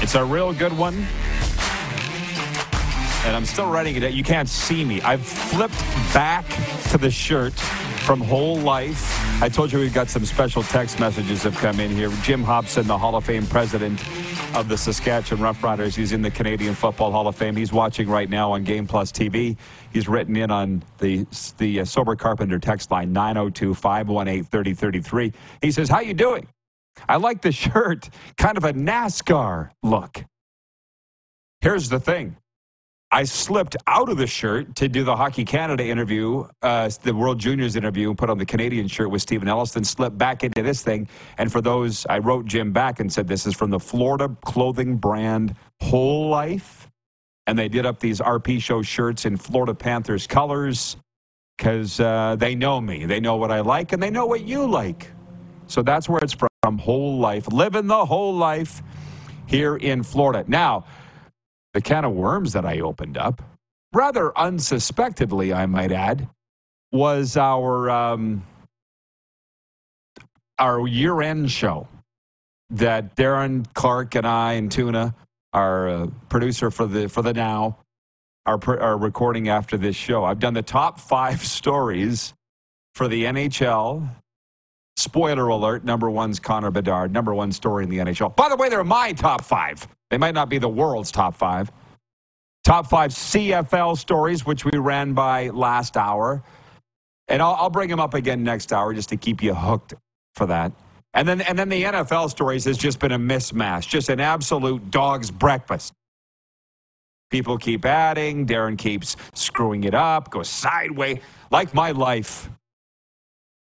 [0.00, 0.94] It's a real good one.
[3.26, 4.14] And I'm still writing it.
[4.14, 5.02] You can't see me.
[5.02, 5.78] I've flipped
[6.14, 6.46] back
[6.90, 9.42] to the shirt from Whole Life.
[9.42, 12.10] I told you we've got some special text messages have come in here.
[12.22, 14.02] Jim Hopson, the Hall of Fame president
[14.54, 15.96] of the Saskatchewan Roughriders.
[15.96, 17.54] He's in the Canadian Football Hall of Fame.
[17.56, 19.56] He's watching right now on Game Plus TV.
[19.92, 21.26] He's written in on the
[21.58, 25.32] the uh, Sober Carpenter text line 902-518-3033.
[25.62, 26.48] He says, "How you doing?
[27.08, 28.10] I like the shirt.
[28.36, 30.24] Kind of a NASCAR look."
[31.60, 32.36] Here's the thing.
[33.12, 37.40] I slipped out of the shirt to do the Hockey Canada interview, uh, the World
[37.40, 40.62] Juniors interview, and put on the Canadian shirt with Steven Ellis, then slipped back into
[40.62, 41.08] this thing.
[41.36, 44.96] And for those, I wrote Jim back and said, This is from the Florida clothing
[44.96, 46.88] brand Whole Life.
[47.48, 50.96] And they did up these RP show shirts in Florida Panthers colors
[51.58, 53.06] because uh, they know me.
[53.06, 55.10] They know what I like and they know what you like.
[55.66, 58.84] So that's where it's from Whole Life, living the whole life
[59.46, 60.44] here in Florida.
[60.46, 60.84] Now,
[61.74, 63.42] the can of worms that I opened up,
[63.92, 66.28] rather unsuspectedly, I might add,
[66.92, 68.44] was our um,
[70.58, 71.88] our year-end show
[72.70, 75.14] that Darren Clark and I and Tuna,
[75.52, 77.78] our uh, producer for the for the now,
[78.46, 80.24] are, are recording after this show.
[80.24, 82.34] I've done the top five stories
[82.94, 84.08] for the NHL.
[84.96, 88.34] Spoiler alert: number one's Connor Bedard, number one story in the NHL.
[88.36, 89.86] By the way, they're my top five.
[90.10, 91.70] They might not be the world's top five.
[92.64, 96.42] Top five CFL stories, which we ran by last hour.
[97.28, 99.94] And I'll, I'll bring them up again next hour just to keep you hooked
[100.34, 100.72] for that.
[101.14, 104.90] And then, and then the NFL stories has just been a mismatch, just an absolute
[104.90, 105.92] dog's breakfast.
[107.30, 111.18] People keep adding, Darren keeps screwing it up, goes sideways,
[111.50, 112.50] like my life.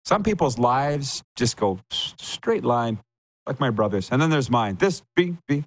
[0.06, 2.98] Some people's lives just go straight line,
[3.46, 4.10] like my brother's.
[4.10, 4.76] And then there's mine.
[4.76, 5.64] This be, be,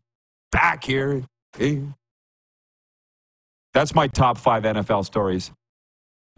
[0.52, 1.24] back here.
[3.74, 5.52] That's my top five NFL stories.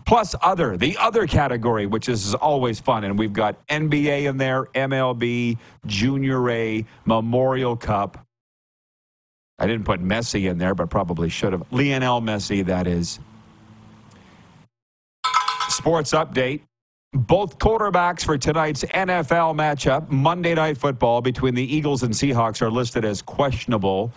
[0.05, 3.03] Plus, other, the other category, which is always fun.
[3.05, 8.25] And we've got NBA in there, MLB, Junior A, Memorial Cup.
[9.59, 11.63] I didn't put Messi in there, but probably should have.
[11.71, 13.19] Lionel Messi, that is.
[15.69, 16.61] Sports update.
[17.13, 22.71] Both quarterbacks for tonight's NFL matchup, Monday Night Football between the Eagles and Seahawks, are
[22.71, 24.11] listed as questionable.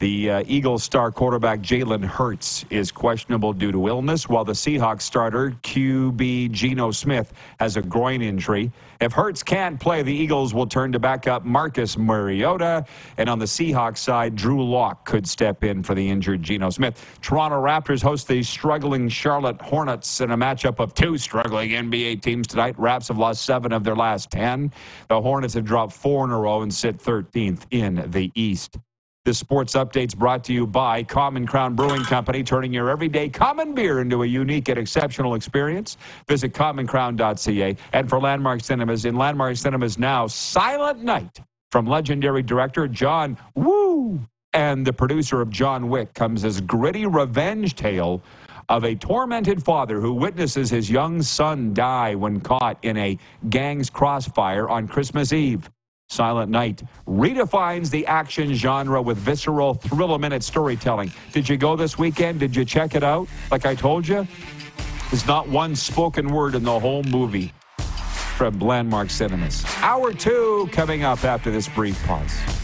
[0.00, 5.02] The uh, Eagles star quarterback Jalen Hurts is questionable due to illness, while the Seahawks
[5.02, 8.72] starter QB Geno Smith has a groin injury.
[9.00, 12.84] If Hurts can't play, the Eagles will turn to backup Marcus Mariota.
[13.18, 17.18] And on the Seahawks side, Drew Lock could step in for the injured Geno Smith.
[17.22, 22.48] Toronto Raptors host the struggling Charlotte Hornets in a matchup of two struggling NBA teams
[22.48, 22.76] tonight.
[22.80, 24.72] Raps have lost seven of their last 10.
[25.08, 28.76] The Hornets have dropped four in a row and sit 13th in the East.
[29.24, 33.74] This sports update's brought to you by Common Crown Brewing Company, turning your everyday common
[33.74, 35.96] beer into a unique and exceptional experience.
[36.28, 37.74] Visit commoncrown.ca.
[37.94, 41.40] And for Landmark Cinemas, in Landmark Cinemas now, Silent Night
[41.72, 44.20] from legendary director John Woo
[44.52, 48.22] and the producer of John Wick comes as gritty revenge tale
[48.68, 53.18] of a tormented father who witnesses his young son die when caught in a
[53.48, 55.70] gang's crossfire on Christmas Eve.
[56.14, 61.12] Silent Night redefines the action genre with visceral, thrill a minute storytelling.
[61.32, 62.38] Did you go this weekend?
[62.40, 63.28] Did you check it out?
[63.50, 64.26] Like I told you,
[65.10, 67.52] there's not one spoken word in the whole movie
[68.36, 69.64] from Landmark Cinemas.
[69.78, 72.63] Hour two coming up after this brief pause.